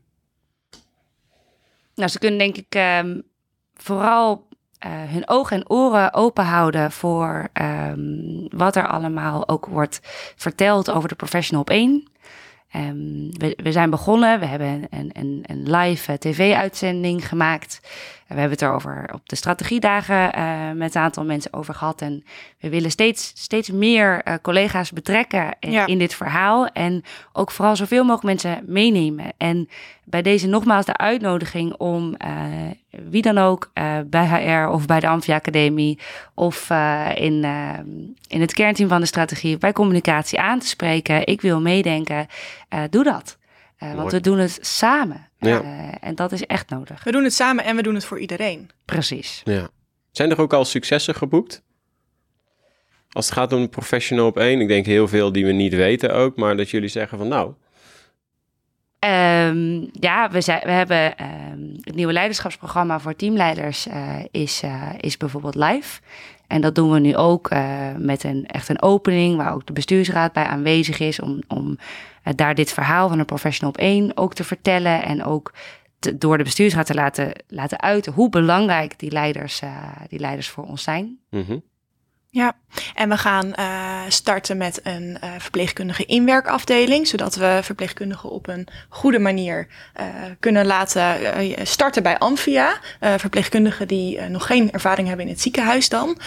Nou, 1.94 2.08
ze 2.08 2.18
kunnen 2.18 2.38
denk 2.38 2.56
ik 2.56 2.74
um, 3.04 3.22
vooral 3.74 4.46
uh, 4.86 4.90
hun 4.92 5.28
ogen 5.28 5.56
en 5.56 5.70
oren 5.70 6.14
open 6.14 6.44
houden 6.44 6.92
voor 6.92 7.48
um, 7.62 8.48
wat 8.48 8.76
er 8.76 8.86
allemaal 8.86 9.48
ook 9.48 9.66
wordt 9.66 10.00
verteld 10.36 10.90
over 10.90 11.08
de 11.08 11.14
professional 11.14 11.62
op 11.62 11.70
één. 11.70 12.10
Um, 12.76 13.28
we, 13.30 13.58
we, 13.62 13.72
zijn 13.72 13.90
begonnen, 13.90 14.40
we 14.40 14.46
hebben 14.46 14.86
een, 14.90 15.10
een, 15.12 15.44
een 15.46 15.70
live 15.70 16.12
uh, 16.12 16.18
tv-uitzending 16.18 17.28
gemaakt. 17.28 17.80
We 18.34 18.40
hebben 18.40 18.58
het 18.58 18.62
erover 18.62 19.10
op 19.12 19.28
de 19.28 19.36
strategiedagen 19.36 20.38
uh, 20.38 20.70
met 20.74 20.94
een 20.94 21.02
aantal 21.02 21.24
mensen 21.24 21.52
over 21.52 21.74
gehad. 21.74 22.00
En 22.00 22.24
we 22.60 22.68
willen 22.68 22.90
steeds, 22.90 23.32
steeds 23.34 23.70
meer 23.70 24.20
uh, 24.28 24.34
collega's 24.42 24.90
betrekken 24.90 25.56
Ja. 25.60 25.86
in 25.86 25.98
dit 25.98 26.14
verhaal. 26.14 26.66
En 26.66 27.02
ook 27.32 27.50
vooral 27.50 27.76
zoveel 27.76 28.04
mogelijk 28.04 28.22
mensen 28.40 28.64
meenemen. 28.66 29.32
En 29.36 29.68
bij 30.04 30.22
deze 30.22 30.46
nogmaals 30.46 30.86
de 30.86 30.96
uitnodiging 30.96 31.74
om 31.74 32.14
uh, 32.24 32.30
wie 33.10 33.22
dan 33.22 33.38
ook 33.38 33.70
uh, 33.74 33.98
bij 34.06 34.26
HR 34.26 34.68
of 34.68 34.86
bij 34.86 35.00
de 35.00 35.08
Amphia 35.08 35.34
Academie 35.34 35.98
of 36.34 36.70
uh, 36.70 37.08
in, 37.14 37.44
in 38.28 38.40
het 38.40 38.52
kernteam 38.54 38.88
van 38.88 39.00
de 39.00 39.06
strategie 39.06 39.58
bij 39.58 39.72
communicatie 39.72 40.40
aan 40.40 40.58
te 40.58 40.66
spreken. 40.66 41.26
Ik 41.26 41.40
wil 41.40 41.60
meedenken. 41.60 42.26
Uh, 42.74 42.80
doe 42.90 43.04
dat. 43.04 43.38
Uh, 43.82 43.94
want 43.94 44.12
we 44.12 44.20
doen 44.20 44.38
het 44.38 44.58
samen. 44.60 45.26
Ja. 45.42 45.62
Uh, 45.62 45.94
en 46.00 46.14
dat 46.14 46.32
is 46.32 46.46
echt 46.46 46.70
nodig. 46.70 47.04
We 47.04 47.10
doen 47.12 47.24
het 47.24 47.34
samen 47.34 47.64
en 47.64 47.76
we 47.76 47.82
doen 47.82 47.94
het 47.94 48.04
voor 48.04 48.18
iedereen. 48.18 48.70
Precies. 48.84 49.40
Ja. 49.44 49.68
Zijn 50.10 50.30
er 50.30 50.40
ook 50.40 50.52
al 50.52 50.64
successen 50.64 51.14
geboekt? 51.14 51.62
Als 53.08 53.26
het 53.26 53.34
gaat 53.34 53.52
om 53.52 53.60
een 53.60 53.68
professional 53.68 54.26
op 54.26 54.38
één, 54.38 54.60
ik 54.60 54.68
denk 54.68 54.86
heel 54.86 55.08
veel 55.08 55.32
die 55.32 55.46
we 55.46 55.52
niet 55.52 55.74
weten 55.74 56.14
ook, 56.14 56.36
maar 56.36 56.56
dat 56.56 56.70
jullie 56.70 56.88
zeggen 56.88 57.18
van 57.18 57.28
nou. 57.28 57.54
Um, 59.04 59.88
ja, 59.92 60.30
we, 60.30 60.40
zijn, 60.40 60.60
we 60.64 60.70
hebben 60.70 61.14
um, 61.52 61.76
het 61.80 61.94
nieuwe 61.94 62.12
leiderschapsprogramma 62.12 63.00
voor 63.00 63.16
teamleiders 63.16 63.86
uh, 63.86 64.16
is, 64.30 64.62
uh, 64.64 64.88
is 65.00 65.16
bijvoorbeeld 65.16 65.54
live. 65.54 66.00
En 66.46 66.60
dat 66.60 66.74
doen 66.74 66.90
we 66.90 66.98
nu 66.98 67.16
ook 67.16 67.50
uh, 67.50 67.88
met 67.98 68.24
een, 68.24 68.46
echt 68.46 68.68
een 68.68 68.82
opening 68.82 69.36
waar 69.36 69.54
ook 69.54 69.66
de 69.66 69.72
bestuursraad 69.72 70.32
bij 70.32 70.44
aanwezig 70.44 70.98
is 70.98 71.20
om, 71.20 71.40
om 71.48 71.78
daar 72.36 72.54
dit 72.54 72.72
verhaal 72.72 73.08
van 73.08 73.18
een 73.18 73.24
professional 73.24 73.70
op 73.70 73.78
één 73.78 74.16
ook 74.16 74.34
te 74.34 74.44
vertellen 74.44 75.02
en 75.02 75.24
ook 75.24 75.52
door 76.16 76.38
de 76.38 76.44
bestuursraad 76.44 76.86
te 76.86 76.94
laten, 76.94 77.32
laten 77.48 77.80
uiten 77.80 78.12
hoe 78.12 78.28
belangrijk 78.28 78.98
die 78.98 79.10
leiders, 79.10 79.62
die 80.08 80.18
leiders 80.18 80.48
voor 80.48 80.64
ons 80.64 80.82
zijn. 80.82 81.18
-hmm. 81.30 81.62
Ja, 82.34 82.52
en 82.94 83.08
we 83.08 83.16
gaan 83.16 83.52
uh, 83.58 84.00
starten 84.08 84.56
met 84.56 84.80
een 84.82 85.18
uh, 85.24 85.30
verpleegkundige 85.38 86.04
inwerkafdeling, 86.04 87.06
zodat 87.06 87.34
we 87.34 87.60
verpleegkundigen 87.62 88.30
op 88.30 88.48
een 88.48 88.68
goede 88.88 89.18
manier 89.18 89.66
uh, 90.00 90.06
kunnen 90.40 90.66
laten 90.66 91.66
starten 91.66 92.02
bij 92.02 92.18
Amphia. 92.18 92.80
verpleegkundigen 93.00 93.88
die 93.88 94.20
nog 94.20 94.46
geen 94.46 94.70
ervaring 94.70 95.08
hebben 95.08 95.26
in 95.26 95.32
het 95.32 95.40
ziekenhuis 95.40 95.88
dan. 95.88 96.18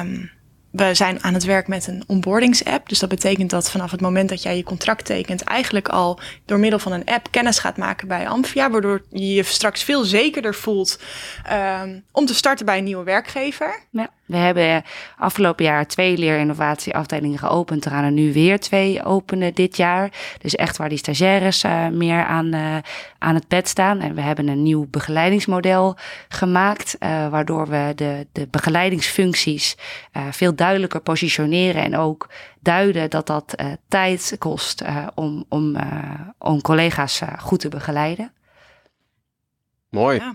Um, 0.00 0.30
we 0.70 0.94
zijn 0.94 1.22
aan 1.22 1.34
het 1.34 1.44
werk 1.44 1.68
met 1.68 1.86
een 1.86 2.02
onboardingsapp. 2.06 2.88
Dus 2.88 2.98
dat 2.98 3.08
betekent 3.08 3.50
dat 3.50 3.70
vanaf 3.70 3.90
het 3.90 4.00
moment 4.00 4.28
dat 4.28 4.42
jij 4.42 4.56
je 4.56 4.62
contract 4.62 5.04
tekent, 5.04 5.42
eigenlijk 5.42 5.88
al 5.88 6.20
door 6.44 6.58
middel 6.58 6.78
van 6.78 6.92
een 6.92 7.04
app 7.04 7.30
kennis 7.30 7.58
gaat 7.58 7.76
maken 7.76 8.08
bij 8.08 8.28
Amphia. 8.28 8.70
Waardoor 8.70 9.04
je 9.10 9.34
je 9.34 9.42
straks 9.42 9.82
veel 9.82 10.04
zekerder 10.04 10.54
voelt 10.54 11.00
um, 11.82 12.04
om 12.12 12.26
te 12.26 12.34
starten 12.34 12.66
bij 12.66 12.78
een 12.78 12.84
nieuwe 12.84 13.04
werkgever. 13.04 13.82
Ja. 13.90 14.10
We 14.28 14.36
hebben 14.36 14.82
afgelopen 15.16 15.64
jaar 15.64 15.86
twee 15.86 16.18
leerinnovatieafdelingen 16.18 17.38
geopend. 17.38 17.84
Er 17.84 17.90
gaan 17.90 18.04
er 18.04 18.10
nu 18.10 18.32
weer 18.32 18.60
twee 18.60 19.04
openen 19.04 19.54
dit 19.54 19.76
jaar. 19.76 20.10
Dus 20.38 20.54
echt 20.54 20.76
waar 20.76 20.88
die 20.88 20.98
stagiaires 20.98 21.64
uh, 21.64 21.88
meer 21.88 22.24
aan, 22.24 22.54
uh, 22.54 22.76
aan 23.18 23.34
het 23.34 23.48
bed 23.48 23.68
staan. 23.68 24.00
En 24.00 24.14
we 24.14 24.20
hebben 24.20 24.48
een 24.48 24.62
nieuw 24.62 24.86
begeleidingsmodel 24.90 25.96
gemaakt. 26.28 26.96
Uh, 27.00 27.28
waardoor 27.28 27.68
we 27.68 27.92
de, 27.94 28.26
de 28.32 28.48
begeleidingsfuncties 28.50 29.76
veel 30.30 30.54
duidelijker 30.54 31.00
positioneren. 31.00 31.82
En 31.82 31.96
ook 31.96 32.28
duiden 32.60 33.10
dat 33.10 33.26
dat 33.26 33.54
tijd 33.88 34.36
kost 34.38 34.82
om, 35.14 35.44
om, 35.48 35.76
om 36.38 36.60
collega's 36.60 37.22
goed 37.38 37.60
te 37.60 37.68
begeleiden. 37.68 38.32
Mooi. 39.90 40.18
Ja. 40.18 40.34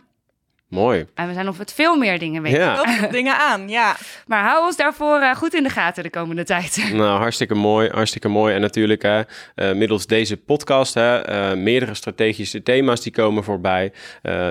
Mooi. 0.74 1.06
En 1.14 1.28
we 1.28 1.34
zijn 1.34 1.46
nog 1.46 1.58
met 1.58 1.74
veel 1.74 1.98
meer 1.98 2.20
dingen 2.20 2.42
weten. 2.42 2.60
Ja. 2.60 3.08
dingen 3.12 3.38
aan, 3.38 3.70
ja. 3.70 3.96
Maar 4.28 4.44
hou 4.44 4.66
ons 4.66 4.78
daarvoor 4.78 5.20
uh, 5.20 5.36
goed 5.36 5.54
in 5.54 5.64
de 5.64 5.70
gaten 5.70 6.04
de 6.04 6.10
komende 6.10 6.44
tijd. 6.44 6.62
Nou, 7.04 7.20
hartstikke 7.20 7.56
mooi, 7.56 7.90
hartstikke 7.90 8.28
mooi. 8.28 8.54
En 8.54 8.62
natuurlijk, 8.62 9.02
hè, 9.02 9.22
uh, 9.56 9.78
middels 9.78 10.06
deze 10.06 10.38
podcast, 10.38 10.94
hè, 10.94 11.30
uh, 11.30 11.58
meerdere 11.58 11.94
strategische 11.94 12.64
thema's 12.64 13.02
die 13.02 13.12
komen 13.12 13.44
voorbij. 13.44 13.92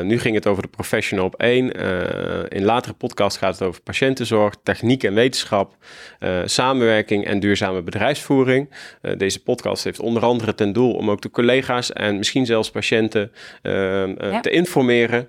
nu 0.03 0.19
ging 0.19 0.35
het 0.35 0.47
over 0.47 0.63
de 0.63 0.69
professional 0.69 1.25
op 1.25 1.35
één. 1.35 1.71
in 2.49 2.65
latere 2.65 2.95
podcast 2.95 3.37
gaat 3.37 3.59
het 3.59 3.69
over 3.69 3.83
patiëntenzorg, 3.83 4.55
techniek 4.63 5.03
en 5.03 5.15
wetenschap, 5.15 5.77
samenwerking 6.45 7.25
en 7.25 7.41
duurzame 7.41 7.83
bedrijfsvoering. 7.83 8.71
deze 9.17 9.43
podcast 9.43 9.85
heeft 9.85 10.01
onder 10.01 10.23
andere 10.25 10.55
ten 10.55 10.73
doel 10.73 10.93
om 10.95 11.11
ook 11.11 11.23
de 11.23 11.31
collega's 11.31 11.93
en 11.93 12.17
misschien 12.17 12.47
zelfs 12.47 12.71
patiënten 12.71 13.33
ja. 13.63 14.41
te 14.41 14.51
informeren. 14.51 15.29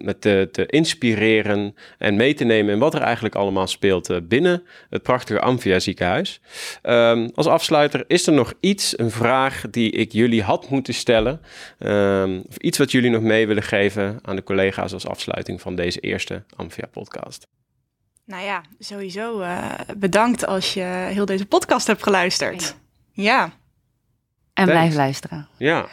Ehm, 0.00 0.04
met 0.04 0.20
te, 0.20 0.48
te, 0.52 0.66
inspireren 0.66 1.74
en 1.98 2.16
mee 2.16 2.34
te 2.34 2.44
nemen 2.44 2.72
in 2.72 2.78
wat 2.78 2.94
er 2.94 3.00
eigenlijk 3.00 3.34
allemaal 3.34 3.66
speelt 3.66 4.10
eh, 4.10 4.16
binnen 4.22 4.62
het 4.90 5.02
prachtige 5.02 5.40
Amphia 5.40 5.78
ziekenhuis. 5.78 6.40
Ehm, 6.82 7.28
als 7.34 7.46
afsluiter, 7.46 8.04
is 8.06 8.26
er 8.26 8.32
nog 8.32 8.52
iets, 8.60 8.98
een 8.98 9.10
vraag 9.10 9.64
die 9.70 9.90
ik 9.90 10.12
jullie 10.12 10.42
had 10.42 10.68
moeten 10.68 10.94
stellen? 10.94 11.40
Um, 11.78 12.42
of 12.48 12.56
iets 12.56 12.78
wat 12.78 12.90
jullie 12.90 13.10
nog 13.10 13.22
mee 13.22 13.46
willen 13.46 13.62
geven 13.62 14.18
aan 14.22 14.36
de 14.36 14.42
collega's 14.42 14.92
als 14.92 15.06
afsluiting 15.06 15.60
van 15.60 15.74
deze 15.74 16.00
eerste 16.00 16.42
Amphia 16.56 16.86
podcast? 16.90 17.46
Nou 18.24 18.44
ja, 18.44 18.62
sowieso 18.78 19.40
uh, 19.40 19.74
bedankt 19.96 20.46
als 20.46 20.74
je 20.74 20.82
heel 21.10 21.24
deze 21.24 21.46
podcast 21.46 21.86
hebt 21.86 22.02
geluisterd. 22.02 22.76
ja. 23.12 23.58
En 24.60 24.66
blijf 24.66 24.94
luisteren. 24.94 25.48
Ja, 25.56 25.86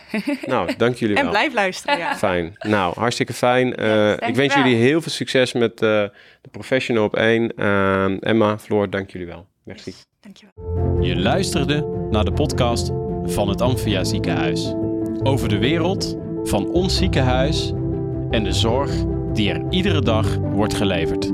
nou, 0.46 0.76
dank 0.78 0.96
jullie 0.96 1.16
wel. 1.16 1.24
En 1.24 1.30
blijf 1.30 1.54
luisteren, 1.54 1.98
ja. 1.98 2.16
Fijn. 2.16 2.56
Nou, 2.60 2.94
hartstikke 3.00 3.34
fijn. 3.34 3.82
Uh, 3.82 4.12
ik 4.12 4.36
wens 4.36 4.54
jullie 4.54 4.76
heel 4.76 5.02
veel 5.02 5.12
succes 5.12 5.54
met 5.54 5.72
uh, 5.72 5.80
de 5.80 6.50
Professional 6.52 7.04
op 7.04 7.16
1. 7.16 7.52
Uh, 7.56 8.04
ehm, 8.04 8.18
Emma, 8.20 8.58
Floor, 8.58 8.90
dank 8.90 9.10
jullie 9.10 9.28
wel. 9.28 9.48
Merci. 9.64 9.94
Dankjewel. 10.22 11.02
Je 11.02 11.16
luisterde 11.16 12.08
naar 12.10 12.26
de 12.26 12.34
podcast 12.34 12.92
van 13.24 13.50
het 13.50 13.62
Amphia 13.62 14.04
Ziekenhuis. 14.04 14.74
Over 15.24 15.50
de 15.50 15.58
wereld 15.58 16.18
van 16.44 16.72
ons 16.72 16.98
ziekenhuis 16.98 17.74
en 18.30 18.44
de 18.44 18.54
zorg 18.54 18.92
die 19.34 19.52
er 19.52 19.66
iedere 19.70 20.02
dag 20.02 20.36
wordt 20.36 20.74
geleverd. 20.74 21.32